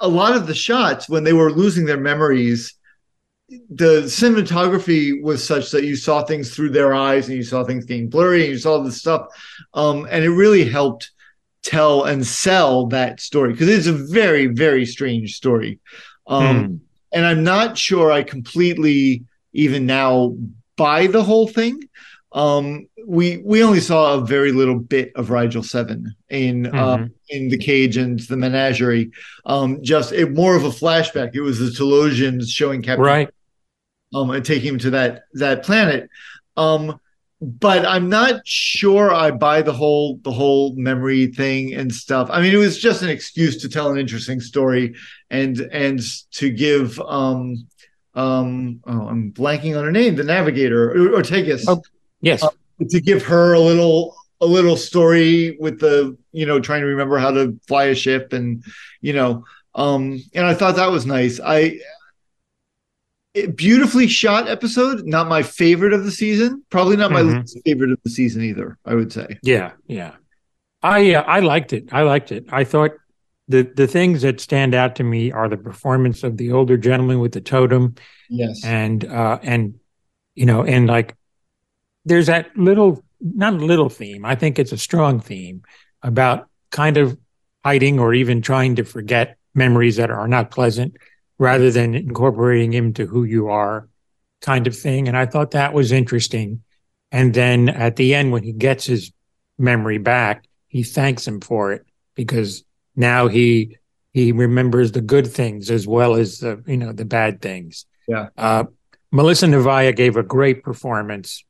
a 0.00 0.08
lot 0.08 0.34
of 0.34 0.46
the 0.46 0.54
shots 0.54 1.08
when 1.08 1.24
they 1.24 1.32
were 1.32 1.52
losing 1.52 1.84
their 1.84 2.00
memories 2.00 2.74
the 3.68 4.02
cinematography 4.02 5.20
was 5.22 5.46
such 5.46 5.70
that 5.72 5.84
you 5.84 5.96
saw 5.96 6.22
things 6.22 6.54
through 6.54 6.70
their 6.70 6.94
eyes 6.94 7.28
and 7.28 7.36
you 7.36 7.42
saw 7.42 7.64
things 7.64 7.84
getting 7.84 8.08
blurry 8.08 8.42
and 8.42 8.52
you 8.52 8.58
saw 8.58 8.78
this 8.78 8.98
stuff 8.98 9.26
um, 9.74 10.06
and 10.10 10.24
it 10.24 10.30
really 10.30 10.64
helped 10.64 11.10
tell 11.62 12.04
and 12.04 12.26
sell 12.26 12.86
that 12.86 13.20
story 13.20 13.52
because 13.52 13.68
it's 13.68 13.86
a 13.86 13.92
very 13.92 14.46
very 14.46 14.86
strange 14.86 15.34
story. 15.34 15.78
Um 16.26 16.64
hmm. 16.64 16.74
and 17.12 17.26
i'm 17.26 17.42
not 17.42 17.76
sure 17.76 18.10
i 18.12 18.22
completely 18.22 19.24
even 19.52 19.84
now 19.84 20.36
buy 20.76 21.06
the 21.06 21.22
whole 21.22 21.48
thing. 21.48 21.80
Um 22.32 22.88
we 23.06 23.38
we 23.38 23.62
only 23.62 23.80
saw 23.80 24.14
a 24.14 24.24
very 24.24 24.52
little 24.52 24.78
bit 24.78 25.12
of 25.16 25.30
rigel 25.30 25.62
7 25.62 26.14
in 26.28 26.62
mm-hmm. 26.62 26.76
uh, 26.76 27.06
in 27.28 27.48
the 27.48 27.58
cage 27.58 27.96
and 27.96 28.20
the 28.20 28.36
menagerie. 28.36 29.10
Um 29.44 29.82
just 29.82 30.12
it 30.12 30.32
more 30.32 30.56
of 30.56 30.64
a 30.64 30.70
flashback. 30.70 31.34
It 31.34 31.42
was 31.42 31.58
the 31.58 31.66
Talosians 31.66 32.48
showing 32.48 32.82
captain 32.82 33.04
right 33.04 33.30
um 34.14 34.30
and 34.30 34.44
taking 34.44 34.70
him 34.70 34.78
to 34.78 34.90
that 34.90 35.24
that 35.34 35.62
planet 35.64 36.08
um 36.56 36.98
but 37.42 37.86
I'm 37.86 38.08
not 38.08 38.46
sure 38.46 39.12
I 39.12 39.30
buy 39.30 39.62
the 39.62 39.72
whole 39.72 40.18
the 40.22 40.30
whole 40.30 40.74
memory 40.76 41.28
thing 41.28 41.74
and 41.74 41.92
stuff. 41.92 42.28
I 42.30 42.42
mean, 42.42 42.52
it 42.52 42.58
was 42.58 42.78
just 42.78 43.02
an 43.02 43.08
excuse 43.08 43.62
to 43.62 43.68
tell 43.68 43.90
an 43.90 43.98
interesting 43.98 44.40
story 44.40 44.94
and 45.30 45.58
and 45.72 46.00
to 46.32 46.50
give 46.50 47.00
um 47.00 47.66
um 48.14 48.80
oh 48.86 49.08
I'm 49.08 49.32
blanking 49.32 49.78
on 49.78 49.84
her 49.84 49.92
name, 49.92 50.16
the 50.16 50.24
navigator 50.24 50.90
Ortegas. 50.90 51.64
Oh, 51.66 51.82
yes. 52.20 52.42
Uh, 52.42 52.50
to 52.90 53.00
give 53.00 53.22
her 53.24 53.54
a 53.54 53.60
little 53.60 54.14
a 54.42 54.46
little 54.46 54.76
story 54.76 55.56
with 55.60 55.80
the 55.80 56.16
you 56.32 56.44
know 56.44 56.60
trying 56.60 56.80
to 56.82 56.86
remember 56.86 57.18
how 57.18 57.30
to 57.30 57.58
fly 57.66 57.84
a 57.84 57.94
ship 57.94 58.32
and 58.32 58.64
you 59.00 59.12
know 59.12 59.44
um 59.74 60.22
and 60.34 60.44
I 60.44 60.52
thought 60.52 60.76
that 60.76 60.90
was 60.90 61.06
nice. 61.06 61.40
I 61.42 61.78
beautifully 63.54 64.06
shot 64.06 64.48
episode. 64.48 65.06
Not 65.06 65.28
my 65.28 65.42
favorite 65.42 65.92
of 65.92 66.04
the 66.04 66.10
season. 66.10 66.64
Probably 66.70 66.96
not 66.96 67.12
my 67.12 67.22
mm-hmm. 67.22 67.40
least 67.40 67.58
favorite 67.64 67.92
of 67.92 67.98
the 68.02 68.10
season 68.10 68.42
either. 68.42 68.78
I 68.84 68.94
would 68.94 69.12
say. 69.12 69.38
Yeah, 69.42 69.72
yeah. 69.86 70.14
I 70.82 71.14
uh, 71.14 71.22
I 71.22 71.40
liked 71.40 71.72
it. 71.72 71.92
I 71.92 72.02
liked 72.02 72.32
it. 72.32 72.46
I 72.50 72.64
thought 72.64 72.92
the 73.48 73.62
the 73.62 73.86
things 73.86 74.22
that 74.22 74.40
stand 74.40 74.74
out 74.74 74.96
to 74.96 75.04
me 75.04 75.32
are 75.32 75.48
the 75.48 75.56
performance 75.56 76.22
of 76.22 76.36
the 76.36 76.52
older 76.52 76.76
gentleman 76.76 77.20
with 77.20 77.32
the 77.32 77.40
totem. 77.40 77.96
Yes. 78.28 78.64
And 78.64 79.04
uh 79.04 79.38
and 79.42 79.74
you 80.34 80.46
know 80.46 80.64
and 80.64 80.86
like 80.86 81.16
there's 82.04 82.26
that 82.26 82.56
little 82.56 83.04
not 83.20 83.54
a 83.54 83.56
little 83.56 83.88
theme. 83.88 84.24
I 84.24 84.34
think 84.34 84.58
it's 84.58 84.72
a 84.72 84.78
strong 84.78 85.20
theme 85.20 85.62
about 86.02 86.48
kind 86.70 86.96
of 86.96 87.18
hiding 87.64 87.98
or 87.98 88.14
even 88.14 88.40
trying 88.40 88.76
to 88.76 88.84
forget 88.84 89.36
memories 89.54 89.96
that 89.96 90.10
are 90.10 90.28
not 90.28 90.50
pleasant 90.50 90.96
rather 91.40 91.70
than 91.70 91.94
incorporating 91.94 92.70
him 92.70 92.92
to 92.92 93.06
who 93.06 93.24
you 93.24 93.48
are 93.48 93.88
kind 94.42 94.66
of 94.66 94.76
thing. 94.76 95.08
And 95.08 95.16
I 95.16 95.24
thought 95.24 95.52
that 95.52 95.72
was 95.72 95.90
interesting. 95.90 96.62
And 97.10 97.32
then 97.32 97.70
at 97.70 97.96
the 97.96 98.14
end, 98.14 98.30
when 98.30 98.42
he 98.42 98.52
gets 98.52 98.84
his 98.84 99.10
memory 99.58 99.96
back, 99.96 100.44
he 100.68 100.82
thanks 100.82 101.26
him 101.26 101.40
for 101.40 101.72
it 101.72 101.86
because 102.14 102.62
now 102.94 103.26
he 103.26 103.78
he 104.12 104.32
remembers 104.32 104.92
the 104.92 105.00
good 105.00 105.26
things 105.26 105.70
as 105.70 105.86
well 105.86 106.14
as 106.14 106.40
the 106.40 106.62
you 106.66 106.76
know 106.76 106.92
the 106.92 107.06
bad 107.06 107.40
things. 107.40 107.86
Yeah. 108.06 108.28
Uh, 108.36 108.64
Melissa 109.10 109.46
Navia 109.46 109.96
gave 109.96 110.16
a 110.16 110.22
great 110.22 110.62
performance, 110.62 111.42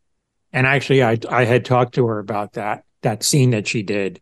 and 0.53 0.67
actually, 0.67 1.03
I 1.03 1.19
I 1.29 1.45
had 1.45 1.65
talked 1.65 1.97
to 1.97 2.07
her 2.07 2.21
about 2.21 2.53
that 2.53 2.85
that 3.03 3.25
scene 3.25 3.51
that 3.51 3.67
she 3.67 3.83
did, 3.83 4.21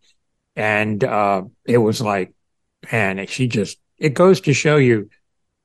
and 0.57 1.05
uh, 1.05 1.43
it 1.67 1.79
was 1.79 2.01
like, 2.01 2.33
man, 2.91 3.27
she 3.27 3.49
just 3.49 3.79
it 3.99 4.15
goes 4.15 4.41
to 4.43 4.55
show 4.55 4.77
you 4.77 5.11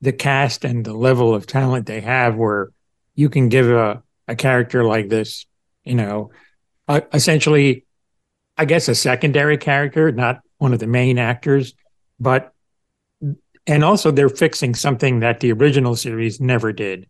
the 0.03 0.11
cast 0.11 0.65
and 0.65 0.83
the 0.83 0.93
level 0.93 1.33
of 1.33 1.47
talent 1.47 1.85
they 1.85 2.01
have 2.01 2.35
where 2.35 2.71
you 3.15 3.29
can 3.29 3.47
give 3.47 3.69
a, 3.69 4.03
a 4.27 4.35
character 4.35 4.83
like 4.83 5.07
this, 5.07 5.45
you 5.85 5.95
know, 5.95 6.29
uh, 6.89 6.99
essentially, 7.13 7.85
I 8.57 8.65
guess 8.65 8.89
a 8.89 8.95
secondary 8.95 9.57
character, 9.57 10.11
not 10.11 10.41
one 10.57 10.73
of 10.73 10.79
the 10.79 10.87
main 10.87 11.17
actors, 11.17 11.73
but 12.19 12.53
and 13.65 13.81
also 13.85 14.11
they're 14.11 14.27
fixing 14.27 14.75
something 14.75 15.21
that 15.21 15.39
the 15.39 15.53
original 15.53 15.95
series 15.95 16.41
never 16.41 16.73
did. 16.73 17.07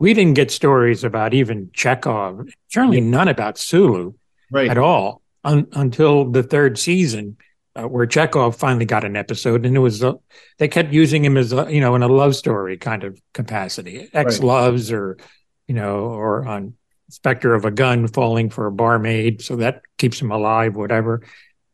We 0.00 0.12
didn't 0.12 0.34
get 0.34 0.50
stories 0.50 1.04
about 1.04 1.34
even 1.34 1.68
Chekov, 1.68 2.52
certainly 2.68 3.00
none 3.00 3.28
about 3.28 3.56
Sulu 3.56 4.14
right. 4.50 4.68
at 4.68 4.78
all 4.78 5.22
un, 5.44 5.68
until 5.74 6.28
the 6.28 6.42
third 6.42 6.76
season, 6.76 7.36
uh, 7.74 7.84
where 7.84 8.06
Chekov 8.06 8.56
finally 8.56 8.84
got 8.84 9.04
an 9.04 9.16
episode, 9.16 9.64
and 9.64 9.76
it 9.76 9.80
was 9.80 10.02
uh, 10.02 10.14
they 10.58 10.68
kept 10.68 10.92
using 10.92 11.24
him 11.24 11.36
as 11.36 11.52
a, 11.52 11.72
you 11.72 11.80
know 11.80 11.94
in 11.94 12.02
a 12.02 12.08
love 12.08 12.36
story 12.36 12.76
kind 12.76 13.04
of 13.04 13.20
capacity, 13.32 14.08
ex 14.12 14.40
loves 14.40 14.92
or 14.92 15.16
you 15.66 15.74
know 15.74 16.00
or 16.00 16.46
on 16.46 16.74
specter 17.08 17.54
of 17.54 17.64
a 17.64 17.70
gun 17.70 18.06
falling 18.08 18.50
for 18.50 18.66
a 18.66 18.72
barmaid, 18.72 19.42
so 19.42 19.56
that 19.56 19.82
keeps 19.98 20.20
him 20.20 20.30
alive, 20.30 20.76
whatever. 20.76 21.22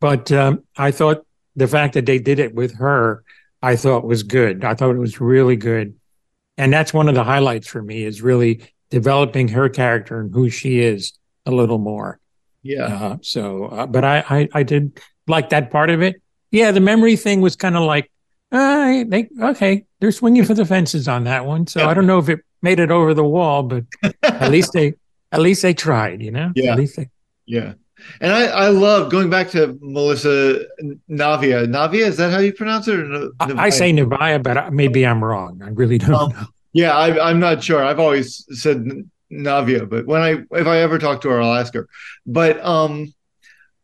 But 0.01 0.31
um, 0.31 0.65
I 0.77 0.91
thought 0.91 1.27
the 1.57 1.69
fact 1.69 1.95
that 1.95 2.07
they 2.07 2.19
did 2.19 2.39
it 2.39 2.55
with 2.55 2.77
her, 2.77 3.25
I 3.61 3.75
thought 3.77 4.05
was 4.05 4.23
good. 4.23 4.65
I 4.65 4.75
thought 4.75 4.95
it 4.95 4.99
was 4.99 5.21
really 5.21 5.57
good, 5.57 5.97
and 6.57 6.73
that's 6.73 6.95
one 6.95 7.09
of 7.09 7.15
the 7.15 7.25
highlights 7.25 7.67
for 7.67 7.83
me 7.83 8.05
is 8.05 8.23
really 8.23 8.63
developing 8.91 9.49
her 9.49 9.69
character 9.69 10.21
and 10.21 10.33
who 10.33 10.49
she 10.49 10.81
is 10.81 11.13
a 11.45 11.51
little 11.51 11.79
more. 11.79 12.21
Yeah. 12.63 12.85
Uh, 12.85 13.17
so, 13.23 13.67
uh, 13.67 13.87
but 13.87 14.05
I, 14.05 14.25
I, 14.29 14.49
I 14.53 14.63
did 14.63 15.01
like 15.29 15.51
that 15.51 15.71
part 15.71 15.91
of 15.91 16.03
it. 16.03 16.21
Yeah, 16.51 16.71
the 16.71 16.81
memory 16.81 17.17
thing 17.17 17.41
was 17.41 17.57
kind 17.57 17.77
of 17.77 17.83
like, 17.83 18.11
uh, 18.51 19.05
they 19.07 19.29
okay, 19.41 19.85
they're 20.01 20.13
swinging 20.13 20.45
for 20.45 20.55
the 20.55 20.65
fences 20.65 21.07
on 21.07 21.25
that 21.25 21.45
one. 21.45 21.67
So 21.67 21.81
yeah. 21.81 21.89
I 21.89 21.95
don't 21.95 22.07
know 22.07 22.19
if 22.19 22.29
it 22.29 22.41
made 22.63 22.81
it 22.81 22.91
over 22.91 23.13
the 23.13 23.25
wall, 23.25 23.63
but 23.63 23.85
at 24.23 24.51
least 24.51 24.73
they, 24.73 24.95
at 25.33 25.41
least 25.41 25.63
they 25.63 25.75
tried. 25.75 26.23
You 26.23 26.31
know. 26.31 26.53
Yeah. 26.55 26.73
At 26.73 26.79
least 26.79 26.97
they. 26.97 27.11
Yeah. 27.47 27.75
And 28.21 28.33
I, 28.33 28.47
I 28.47 28.69
love 28.69 29.11
going 29.11 29.29
back 29.29 29.51
to 29.51 29.77
Melissa 29.81 30.65
Navia. 31.11 31.67
Navia, 31.67 32.07
is 32.07 32.17
that 32.19 32.31
how 32.31 32.39
you 32.39 32.53
pronounce 32.53 32.87
it? 32.89 33.01
I, 33.41 33.53
I, 33.65 33.69
say 33.71 33.93
Navia, 33.93 34.41
but 34.41 34.73
maybe 34.73 35.05
I'm 35.05 35.23
wrong. 35.23 35.61
I 35.65 35.71
really 35.71 35.99
don't 35.99 36.15
um, 36.15 36.31
know. 36.31 36.47
Yeah, 36.73 36.97
I, 36.97 37.29
I'm 37.29 37.41
not 37.41 37.63
sure. 37.63 37.85
I've 37.85 37.99
always 37.99 38.47
said 38.51 38.87
Navia, 39.33 39.89
but 39.89 40.07
when 40.07 40.23
I 40.23 40.31
if 40.53 40.67
I 40.67 40.79
ever 40.79 40.99
talk 40.99 41.21
to 41.23 41.29
her, 41.31 41.41
I'll 41.41 41.55
ask 41.55 41.75
her. 41.75 41.89
But 42.27 42.65
um, 42.65 43.13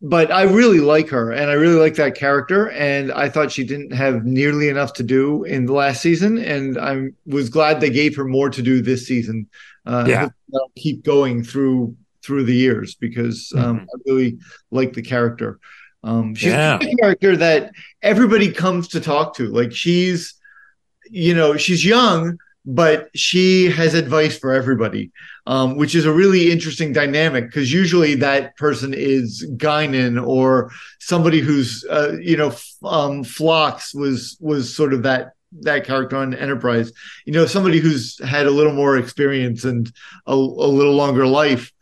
but 0.06 0.30
I 0.30 0.42
really 0.42 0.80
like 0.80 1.08
her, 1.08 1.32
and 1.32 1.50
I 1.50 1.54
really 1.54 1.80
like 1.80 1.94
that 1.94 2.14
character, 2.14 2.70
and 2.72 3.10
I 3.10 3.30
thought 3.30 3.50
she 3.50 3.64
didn't 3.64 3.92
have 3.92 4.26
nearly 4.26 4.68
enough 4.68 4.92
to 4.94 5.02
do 5.02 5.44
in 5.44 5.64
the 5.64 5.72
last 5.72 6.02
season, 6.02 6.36
and 6.36 6.78
I 6.78 7.08
was 7.24 7.48
glad 7.48 7.80
they 7.80 7.88
gave 7.88 8.14
her 8.16 8.24
more 8.26 8.50
to 8.50 8.60
do 8.60 8.82
this 8.82 9.06
season. 9.06 9.48
Uh, 9.86 10.04
yeah, 10.06 10.28
keep 10.76 11.04
going 11.04 11.42
through 11.42 11.96
through 12.22 12.44
the 12.44 12.54
years 12.54 12.94
because 12.96 13.50
um, 13.56 13.78
mm-hmm. 13.78 13.84
I 13.84 13.98
really 14.04 14.38
like 14.70 14.92
the 14.92 15.00
character. 15.00 15.58
Um, 16.02 16.34
she's 16.34 16.52
yeah. 16.52 16.78
a 16.78 16.96
character 16.96 17.34
that 17.38 17.72
everybody 18.02 18.52
comes 18.52 18.88
to 18.88 19.00
talk 19.00 19.34
to. 19.36 19.48
Like 19.48 19.72
she's, 19.72 20.34
you 21.10 21.34
know, 21.34 21.56
she's 21.56 21.82
young, 21.82 22.36
but 22.66 23.08
she 23.14 23.70
has 23.70 23.94
advice 23.94 24.38
for 24.38 24.52
everybody, 24.52 25.12
um, 25.46 25.76
which 25.76 25.94
is 25.94 26.06
a 26.06 26.12
really 26.12 26.50
interesting 26.50 26.92
dynamic 26.92 27.46
because 27.46 27.72
usually 27.72 28.14
that 28.16 28.56
person 28.56 28.94
is 28.94 29.46
Guinan 29.56 30.24
or 30.26 30.70
somebody 31.00 31.40
who's, 31.40 31.84
uh, 31.90 32.16
you 32.20 32.36
know, 32.36 32.54
um, 32.82 33.24
Phlox 33.24 33.94
was 33.94 34.36
was 34.40 34.74
sort 34.74 34.94
of 34.94 35.02
that 35.02 35.32
that 35.60 35.84
character 35.84 36.16
on 36.16 36.34
Enterprise. 36.34 36.92
You 37.26 37.32
know, 37.32 37.46
somebody 37.46 37.78
who's 37.78 38.18
had 38.24 38.46
a 38.46 38.50
little 38.50 38.72
more 38.72 38.96
experience 38.96 39.64
and 39.64 39.90
a, 40.26 40.32
a 40.32 40.34
little 40.34 40.94
longer 40.94 41.26
life. 41.26 41.72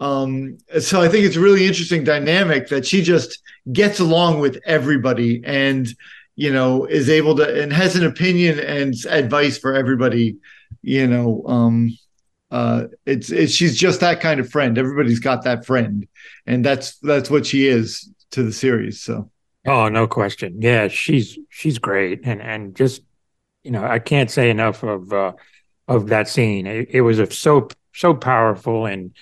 Um, 0.00 0.58
so 0.80 1.00
I 1.00 1.08
think 1.08 1.24
it's 1.24 1.36
a 1.36 1.40
really 1.40 1.66
interesting 1.66 2.02
dynamic 2.02 2.68
that 2.68 2.84
she 2.84 3.02
just 3.02 3.40
gets 3.72 4.00
along 4.00 4.40
with 4.40 4.60
everybody 4.66 5.42
and 5.44 5.88
you 6.34 6.52
know, 6.52 6.86
is 6.86 7.10
able 7.10 7.36
to 7.36 7.62
and 7.62 7.72
has 7.72 7.96
an 7.96 8.06
opinion 8.06 8.58
and 8.58 8.94
advice 9.08 9.58
for 9.58 9.74
everybody, 9.74 10.36
you 10.82 11.06
know, 11.06 11.44
um, 11.46 11.96
uh, 12.52 12.88
it's, 13.06 13.32
it's 13.32 13.52
she's 13.52 13.78
just 13.78 14.00
that 14.00 14.20
kind 14.20 14.38
of 14.38 14.50
friend. 14.50 14.76
Everybody's 14.76 15.20
got 15.20 15.44
that 15.44 15.64
friend, 15.64 16.06
and 16.46 16.62
that's 16.62 16.98
that's 16.98 17.30
what 17.30 17.46
she 17.46 17.66
is 17.66 18.10
to 18.32 18.42
the 18.42 18.52
series. 18.52 19.00
So, 19.00 19.30
oh, 19.66 19.88
no 19.88 20.06
question. 20.06 20.60
Yeah, 20.60 20.88
she's 20.88 21.38
she's 21.48 21.78
great, 21.78 22.20
and 22.24 22.42
and 22.42 22.76
just 22.76 23.00
you 23.64 23.70
know, 23.70 23.82
I 23.82 23.98
can't 23.98 24.30
say 24.30 24.50
enough 24.50 24.82
of 24.82 25.10
uh, 25.14 25.32
of 25.88 26.08
that 26.08 26.28
scene. 26.28 26.66
It, 26.66 26.88
it 26.90 27.00
was 27.00 27.18
a, 27.18 27.30
so 27.30 27.68
so 27.94 28.12
powerful, 28.12 28.84
and 28.84 29.12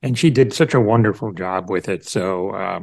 and 0.00 0.16
she 0.16 0.30
did 0.30 0.52
such 0.52 0.72
a 0.72 0.80
wonderful 0.80 1.32
job 1.32 1.68
with 1.68 1.88
it. 1.88 2.06
So, 2.06 2.50
uh, 2.50 2.80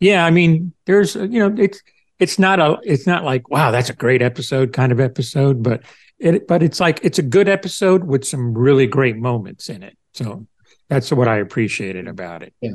yeah, 0.00 0.24
I 0.24 0.30
mean, 0.30 0.72
there's 0.86 1.14
you 1.14 1.28
know, 1.28 1.54
it's 1.58 1.82
it's 2.18 2.38
not 2.38 2.58
a 2.58 2.78
it's 2.84 3.06
not 3.06 3.22
like 3.22 3.50
wow 3.50 3.70
that's 3.70 3.90
a 3.90 3.94
great 3.94 4.22
episode 4.22 4.72
kind 4.72 4.92
of 4.92 5.00
episode 5.00 5.60
but 5.60 5.82
it 6.22 6.46
but 6.46 6.62
it's 6.62 6.80
like 6.80 7.00
it's 7.02 7.18
a 7.18 7.22
good 7.22 7.48
episode 7.48 8.04
with 8.04 8.24
some 8.24 8.56
really 8.56 8.86
great 8.86 9.16
moments 9.16 9.68
in 9.68 9.82
it 9.82 9.96
so 10.12 10.46
that's 10.88 11.12
what 11.12 11.28
i 11.28 11.36
appreciated 11.36 12.08
about 12.08 12.42
it 12.42 12.54
yeah. 12.60 12.70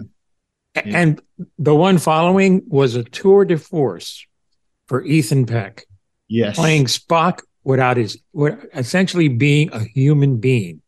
yeah. 0.75 0.81
and 0.85 1.21
the 1.57 1.75
one 1.75 1.97
following 1.97 2.61
was 2.67 2.95
a 2.95 3.03
tour 3.03 3.45
de 3.45 3.57
force 3.57 4.25
for 4.87 5.03
ethan 5.03 5.45
peck 5.45 5.85
yes 6.27 6.55
playing 6.55 6.85
spock 6.85 7.41
without 7.63 7.97
his 7.97 8.17
essentially 8.73 9.27
being 9.27 9.71
a 9.73 9.83
human 9.83 10.37
being 10.37 10.81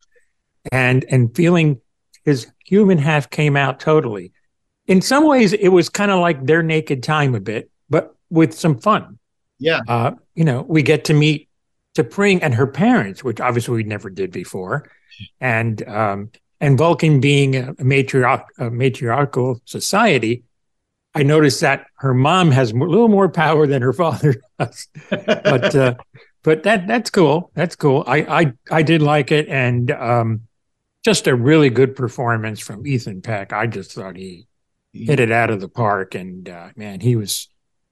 and 0.71 1.05
and 1.09 1.35
feeling 1.35 1.79
his 2.25 2.47
human 2.65 2.97
half 2.97 3.29
came 3.29 3.55
out 3.55 3.79
totally 3.79 4.31
in 4.87 5.01
some 5.01 5.25
ways 5.25 5.53
it 5.53 5.69
was 5.69 5.89
kind 5.89 6.11
of 6.11 6.19
like 6.19 6.45
their 6.45 6.63
naked 6.63 7.03
time 7.03 7.35
a 7.35 7.39
bit 7.39 7.69
but 7.89 8.15
with 8.29 8.53
some 8.53 8.79
fun. 8.79 9.19
Yeah. 9.59 9.81
Uh, 9.87 10.11
you 10.35 10.45
know, 10.45 10.61
we 10.61 10.83
get 10.83 11.05
to 11.05 11.13
meet 11.13 11.48
T'Pring 12.03 12.39
and 12.41 12.53
her 12.55 12.67
parents, 12.67 13.23
which 13.23 13.39
obviously 13.39 13.75
we 13.75 13.83
never 13.83 14.09
did 14.09 14.31
before. 14.31 14.89
And 15.39 15.85
um, 15.87 16.31
and 16.61 16.77
Vulcan 16.77 17.19
being 17.19 17.55
a, 17.55 17.73
matriarch, 17.75 18.45
a 18.57 18.69
matriarchal 18.69 19.61
society, 19.65 20.43
I 21.15 21.23
noticed 21.23 21.61
that 21.61 21.87
her 21.95 22.13
mom 22.13 22.51
has 22.51 22.71
a 22.71 22.75
little 22.75 23.07
more 23.07 23.29
power 23.29 23.65
than 23.65 23.81
her 23.81 23.93
father 24.03 24.35
does. 24.57 24.87
but 25.09 25.75
uh, 25.75 25.95
but 26.43 26.63
that 26.63 26.87
that's 26.87 27.09
cool. 27.09 27.51
That's 27.53 27.75
cool. 27.75 28.03
I 28.07 28.17
I 28.41 28.53
I 28.71 28.83
did 28.83 29.01
like 29.01 29.31
it, 29.31 29.47
and 29.47 29.91
um, 29.91 30.41
just 31.03 31.27
a 31.27 31.35
really 31.35 31.69
good 31.69 31.95
performance 31.95 32.59
from 32.59 32.85
Ethan 32.85 33.21
Peck. 33.21 33.53
I 33.53 33.67
just 33.67 33.93
thought 33.93 34.15
he 34.15 34.47
hit 34.93 35.19
it 35.19 35.31
out 35.31 35.49
of 35.49 35.59
the 35.59 35.69
park, 35.69 36.15
and 36.15 36.47
uh, 36.47 36.69
man, 36.75 36.99
he 36.99 37.15
was 37.15 37.49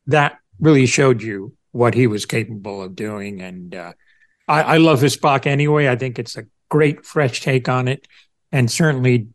that 0.07 0.39
really 0.59 0.85
showed 0.85 1.21
you 1.21 1.56
what 1.71 1.93
he 1.93 2.07
was 2.07 2.25
capable 2.25 2.81
of 2.81 2.95
doing. 2.95 3.41
And 3.41 3.75
uh, 3.75 3.93
I, 4.47 4.61
I, 4.61 4.77
love 4.77 5.01
his 5.01 5.17
Spock 5.17 5.45
anyway. 5.45 5.87
I 5.87 5.95
think 5.95 6.19
it's 6.19 6.37
a 6.37 6.45
great 6.69 7.05
fresh 7.05 7.41
take 7.41 7.69
on 7.69 7.87
it, 7.87 8.07
and 8.51 8.69
certainly 8.71 9.27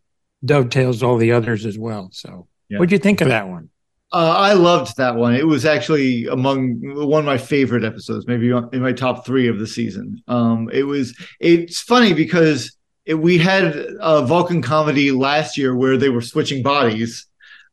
dovetails 0.45 1.03
all 1.03 1.17
the 1.17 1.33
others 1.33 1.67
as 1.67 1.79
well. 1.79 2.09
So, 2.13 2.49
yeah. 2.69 2.79
what 2.79 2.89
do 2.89 2.95
you 2.95 2.99
think 2.99 3.21
of 3.21 3.29
that 3.29 3.49
one? 3.49 3.71
Uh, 4.13 4.35
I 4.37 4.53
loved 4.53 4.99
that 4.99 5.15
one. 5.17 5.35
It 5.35 5.47
was 5.47 5.65
actually 5.65 6.27
among 6.27 6.81
one 6.83 7.21
of 7.21 7.25
my 7.25 7.39
favorite 7.39 7.83
episodes, 7.83 8.27
maybe 8.27 8.51
in 8.51 8.83
my 8.83 8.93
top 8.93 9.25
three 9.25 9.49
of 9.49 9.59
the 9.59 9.67
season. 9.67 10.23
Um, 10.29 10.69
it 10.71 10.83
was. 10.83 11.17
It's 11.41 11.81
funny 11.81 12.13
because 12.13 12.77
it, 13.07 13.15
we 13.15 13.39
had 13.39 13.75
a 14.01 14.25
Vulcan 14.27 14.61
comedy 14.61 15.11
last 15.13 15.57
year 15.57 15.75
where 15.75 15.97
they 15.97 16.11
were 16.11 16.21
switching 16.21 16.63
bodies. 16.63 17.27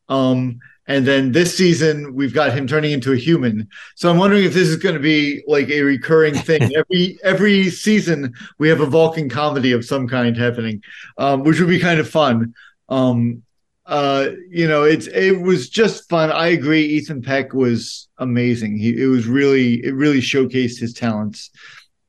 Um, 0.07 0.59
and 0.89 1.05
then 1.05 1.31
this 1.31 1.55
season 1.55 2.15
we've 2.15 2.33
got 2.33 2.51
him 2.51 2.65
turning 2.65 2.91
into 2.91 3.13
a 3.13 3.15
human. 3.15 3.69
So 3.95 4.09
I'm 4.09 4.17
wondering 4.17 4.43
if 4.43 4.55
this 4.55 4.67
is 4.67 4.75
going 4.75 4.95
to 4.95 5.01
be 5.01 5.43
like 5.47 5.69
a 5.69 5.83
recurring 5.83 6.33
thing. 6.33 6.63
every 6.75 7.19
every 7.23 7.69
season 7.69 8.33
we 8.57 8.67
have 8.69 8.81
a 8.81 8.87
Vulcan 8.87 9.29
comedy 9.29 9.71
of 9.71 9.85
some 9.85 10.07
kind 10.07 10.35
happening, 10.35 10.83
um, 11.19 11.43
which 11.43 11.59
would 11.59 11.69
be 11.69 11.79
kind 11.79 11.99
of 11.99 12.09
fun. 12.09 12.55
Um, 12.89 13.43
uh, 13.85 14.29
you 14.49 14.67
know, 14.67 14.83
it's 14.83 15.05
it 15.07 15.39
was 15.39 15.69
just 15.69 16.09
fun. 16.09 16.31
I 16.31 16.47
agree. 16.47 16.83
Ethan 16.83 17.21
Peck 17.21 17.53
was 17.53 18.07
amazing. 18.17 18.77
He 18.77 18.99
it 18.99 19.07
was 19.07 19.27
really 19.27 19.85
it 19.85 19.93
really 19.93 20.21
showcased 20.21 20.79
his 20.79 20.93
talents. 20.93 21.51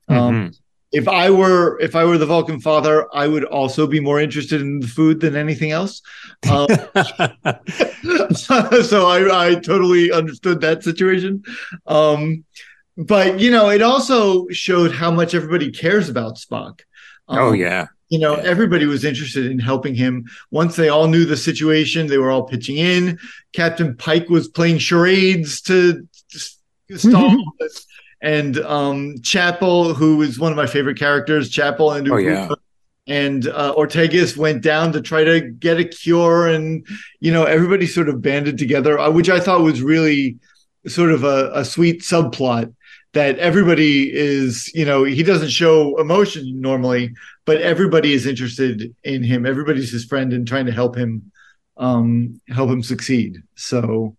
Um, 0.09 0.35
mm-hmm 0.35 0.60
if 0.93 1.07
I 1.07 1.31
were 1.31 1.79
if 1.81 1.95
I 1.95 2.05
were 2.05 2.19
the 2.19 2.27
Vulcan 2.27 2.61
father, 2.61 3.07
I 3.15 3.29
would 3.29 3.45
also 3.45 3.87
be 3.87 4.01
more 4.01 4.21
interested 4.21 4.61
in 4.61 4.81
the 4.81 4.89
food 4.89 5.21
than 5.21 5.37
anything 5.37 5.71
else. 5.71 6.03
Um, 6.51 6.67
so 8.35 9.07
I, 9.07 9.51
I 9.51 9.55
totally 9.55 10.11
understood 10.11 10.61
that 10.63 10.83
situation. 10.83 11.45
Um, 11.87 12.45
but 12.97 13.39
you 13.39 13.51
know, 13.51 13.71
it 13.71 13.83
also 13.83 14.49
showed 14.49 14.93
how 14.93 15.11
much 15.11 15.35
everybody 15.35 15.71
cares 15.71 16.09
about 16.09 16.37
Spock. 16.37 16.81
Um, 17.29 17.39
oh 17.39 17.53
yeah. 17.53 17.87
You 18.09 18.19
know, 18.19 18.35
everybody 18.35 18.87
was 18.87 19.05
interested 19.05 19.47
in 19.47 19.61
helping 19.61 19.95
him. 19.95 20.25
Once 20.51 20.75
they 20.75 20.89
all 20.89 21.07
knew 21.07 21.25
the 21.25 21.37
situation, 21.37 22.09
they 22.09 22.19
were 22.19 22.33
all 22.33 22.43
pitching 22.43 22.77
in. 22.77 23.21
Captain 23.53 23.97
Pike 23.97 24.29
was 24.29 24.49
playing 24.49 24.79
charades 24.79 25.61
to, 25.63 26.09
to 26.89 26.99
stall 26.99 27.37
and 28.23 28.59
um, 28.59 29.17
Chapel, 29.23 29.95
who 29.95 30.21
is 30.23 30.39
one 30.39 30.53
of 30.53 30.57
my 30.57 30.67
favorite 30.67 30.99
characters, 30.99 31.49
Chapel 31.49 31.93
and 31.93 32.11
oh, 32.11 32.17
yeah. 32.17 32.49
and 33.07 33.47
uh, 33.49 33.75
Ortegas 33.75 34.37
went 34.37 34.63
down 34.63 34.93
to 34.93 35.01
try 35.01 35.25
to 35.25 35.41
get 35.41 35.81
a 35.81 35.85
cure, 35.85 36.47
and 36.47 36.87
you 37.21 37.33
know 37.33 37.45
everybody 37.45 37.87
sort 37.87 38.09
of 38.09 38.21
banded 38.21 38.59
together, 38.59 38.99
uh, 38.99 39.11
which 39.11 39.31
I 39.31 39.41
thought 39.41 39.63
was 39.63 39.83
really 39.83 40.39
sort 40.87 41.13
of 41.13 41.25
a, 41.25 41.51
a 41.55 41.65
sweet 41.65 42.03
subplot 42.03 42.75
that 43.13 43.39
everybody 43.39 44.11
is, 44.13 44.73
you 44.75 44.85
know, 44.85 45.05
he 45.05 45.23
doesn't 45.23 45.51
show 45.51 45.99
emotion 45.99 46.61
normally, 46.61 47.13
but 47.45 47.61
everybody 47.61 48.13
is 48.13 48.25
interested 48.27 48.95
in 49.03 49.23
him. 49.25 49.45
Everybody's 49.45 49.91
his 49.91 50.05
friend 50.05 50.33
and 50.33 50.47
trying 50.47 50.67
to 50.67 50.73
help 50.73 50.97
him 50.97 51.31
um 51.77 52.41
help 52.49 52.69
him 52.69 52.83
succeed. 52.83 53.43
So 53.57 54.17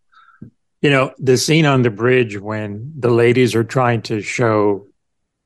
you 0.82 0.89
know, 0.89 1.13
the 1.20 1.38
scene 1.38 1.65
on 1.65 1.84
the 1.84 1.91
bridge 1.91 2.39
when 2.39 2.91
the 2.98 3.10
ladies 3.10 3.56
are 3.56 3.63
trying 3.63 4.02
to 4.04 4.22
show 4.22 4.88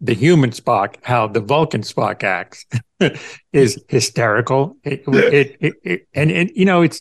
the 0.01 0.13
human 0.13 0.51
Spock 0.51 0.95
how 1.01 1.27
the 1.27 1.39
Vulcan 1.39 1.81
Spock 1.81 2.23
acts 2.23 2.65
is 3.53 3.83
hysterical. 3.87 4.77
It, 4.83 5.03
it, 5.07 5.57
it, 5.59 5.73
it 5.83 6.07
and, 6.13 6.31
and 6.31 6.51
you 6.55 6.65
know, 6.65 6.81
it's 6.81 6.99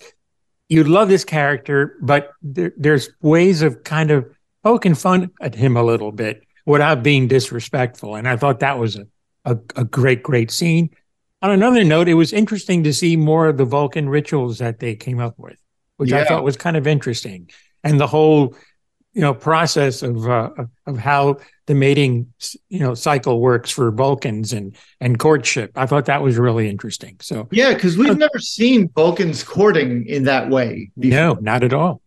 you 0.69 0.83
love 0.85 1.09
this 1.09 1.25
character, 1.25 1.97
but 2.01 2.33
there, 2.43 2.73
there's 2.77 3.11
ways 3.21 3.63
of 3.63 3.85
kind 3.85 4.11
of 4.11 4.27
poking 4.63 4.95
fun 4.95 5.31
at 5.41 5.55
him 5.55 5.77
a 5.77 5.83
little 5.83 6.11
bit 6.11 6.43
without 6.67 7.03
being 7.03 7.29
disrespectful. 7.29 8.17
And 8.17 8.27
I 8.27 8.37
thought 8.37 8.61
that 8.61 8.79
was 8.79 8.97
a, 8.97 9.07
a, 9.45 9.59
a 9.77 9.85
great, 9.85 10.23
great 10.23 10.51
scene. 10.51 10.91
On 11.43 11.51
another 11.51 11.85
note, 11.85 12.09
it 12.09 12.15
was 12.15 12.33
interesting 12.33 12.83
to 12.85 12.93
see 12.93 13.17
more 13.17 13.49
of 13.49 13.59
the 13.59 13.67
Vulcan 13.67 14.09
rituals 14.09 14.59
that 14.59 14.81
they 14.81 14.95
came 14.95 15.21
up 15.21 15.39
with, 15.39 15.59
which 15.99 16.11
yeah. 16.11 16.21
I 16.21 16.25
thought 16.25 16.43
was 16.43 16.57
kind 16.57 16.77
of 16.77 16.87
interesting. 16.87 17.51
And 17.85 18.01
the 18.01 18.07
whole, 18.07 18.55
you 19.13 19.21
know, 19.21 19.35
process 19.35 20.03
of 20.03 20.29
uh, 20.29 20.51
of 20.87 20.99
how 20.99 21.37
the 21.67 21.75
mating, 21.75 22.33
you 22.69 22.81
know, 22.81 22.95
cycle 22.95 23.41
works 23.41 23.71
for 23.71 23.91
Vulcans 23.91 24.53
and 24.53 24.77
and 25.01 25.19
courtship. 25.19 25.73
I 25.77 25.87
thought 25.87 26.07
that 26.07 26.23
was 26.23 26.39
really 26.39 26.69
interesting. 26.69 27.19
So 27.21 27.49
yeah, 27.53 27.75
because 27.75 27.97
we've 27.97 28.11
uh, 28.11 28.15
never 28.15 28.39
seen 28.39 28.89
Vulcans 28.89 29.45
courting 29.45 30.07
in 30.07 30.25
that 30.25 30.51
way. 30.51 30.91
Before. 30.99 31.19
No, 31.19 31.39
not 31.41 31.63
at 31.63 31.73
all 31.73 32.01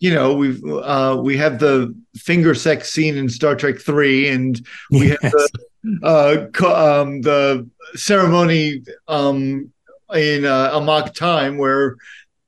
you 0.00 0.12
know 0.12 0.34
we've 0.34 0.64
uh, 0.64 1.16
we 1.22 1.36
have 1.36 1.58
the 1.58 1.94
finger 2.16 2.54
sex 2.54 2.90
scene 2.90 3.16
in 3.16 3.28
Star 3.28 3.54
Trek 3.54 3.78
three, 3.78 4.28
and 4.28 4.60
we 4.90 5.08
yes. 5.08 5.18
have 5.22 5.32
the 5.32 6.50
uh, 6.62 7.00
um, 7.02 7.20
the 7.20 7.68
ceremony 7.94 8.82
um, 9.08 9.70
in 10.14 10.44
uh, 10.44 10.70
Amok 10.72 11.14
Time 11.14 11.58
where 11.58 11.96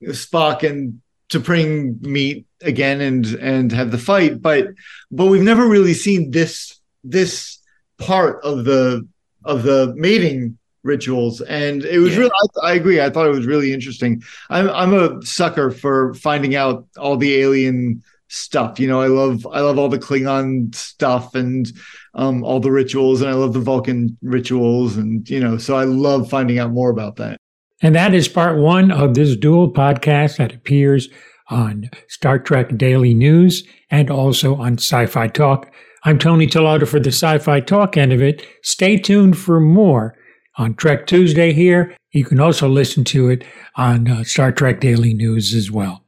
Spock 0.02 0.68
and 0.68 1.00
T'Pring 1.32 2.00
meet 2.02 2.46
again 2.60 3.00
and 3.00 3.26
and 3.36 3.72
have 3.72 3.90
the 3.90 3.98
fight, 3.98 4.42
but 4.42 4.68
but 5.10 5.26
we've 5.26 5.42
never 5.42 5.66
really 5.66 5.94
seen 5.94 6.30
this 6.30 6.78
this 7.04 7.58
part 7.98 8.42
of 8.44 8.64
the 8.64 9.08
of 9.44 9.62
the 9.62 9.94
mating 9.96 10.58
rituals. 10.84 11.40
And 11.40 11.84
it 11.84 11.98
was 11.98 12.12
yeah. 12.12 12.18
really 12.18 12.30
I, 12.62 12.68
I, 12.68 12.72
agree. 12.74 13.00
I 13.00 13.10
thought 13.10 13.26
it 13.26 13.30
was 13.30 13.46
really 13.46 13.72
interesting. 13.72 14.22
I'm 14.50 14.68
i'm 14.70 14.94
a 14.94 15.24
sucker 15.24 15.70
for 15.70 16.14
finding 16.14 16.54
out 16.54 16.86
all 16.98 17.16
the 17.16 17.34
alien 17.36 18.02
stuff 18.34 18.80
you 18.80 18.88
know 18.88 18.98
i 18.98 19.08
love 19.08 19.46
i 19.52 19.60
love 19.60 19.78
all 19.78 19.90
the 19.90 19.98
klingon 19.98 20.74
stuff 20.74 21.34
and 21.34 21.70
um, 22.14 22.42
all 22.42 22.60
the 22.60 22.70
rituals 22.70 23.20
and 23.20 23.28
i 23.28 23.34
love 23.34 23.52
the 23.52 23.60
vulcan 23.60 24.16
rituals 24.22 24.96
and 24.96 25.28
you 25.28 25.38
know 25.38 25.58
so 25.58 25.76
i 25.76 25.84
love 25.84 26.30
finding 26.30 26.58
out 26.58 26.70
more 26.70 26.88
about 26.88 27.16
that 27.16 27.38
and 27.82 27.94
that 27.94 28.14
is 28.14 28.28
part 28.28 28.58
one 28.58 28.90
of 28.90 29.14
this 29.14 29.36
dual 29.36 29.70
podcast 29.70 30.38
that 30.38 30.54
appears 30.54 31.08
on 31.48 31.90
star 32.08 32.38
trek 32.38 32.76
daily 32.76 33.12
news 33.12 33.64
and 33.90 34.10
also 34.10 34.56
on 34.56 34.74
sci-fi 34.74 35.28
talk 35.28 35.72
i'm 36.04 36.18
tony 36.18 36.46
Tellado 36.46 36.86
for 36.86 37.00
the 37.00 37.10
sci-fi 37.10 37.60
talk 37.60 37.96
end 37.96 38.12
of 38.12 38.22
it 38.22 38.46
stay 38.62 38.96
tuned 38.96 39.36
for 39.36 39.60
more 39.60 40.16
on 40.56 40.74
Trek 40.74 41.06
Tuesday 41.06 41.52
here. 41.52 41.96
You 42.12 42.24
can 42.24 42.40
also 42.40 42.68
listen 42.68 43.04
to 43.04 43.30
it 43.30 43.44
on 43.76 44.08
uh, 44.08 44.24
Star 44.24 44.52
Trek 44.52 44.80
Daily 44.80 45.14
News 45.14 45.54
as 45.54 45.70
well. 45.70 46.04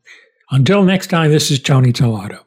Until 0.51 0.85
next 0.85 1.09
time, 1.09 1.31
this 1.31 1.51
is 1.51 1.61
Tony 1.61 1.93
Tellado. 1.93 2.41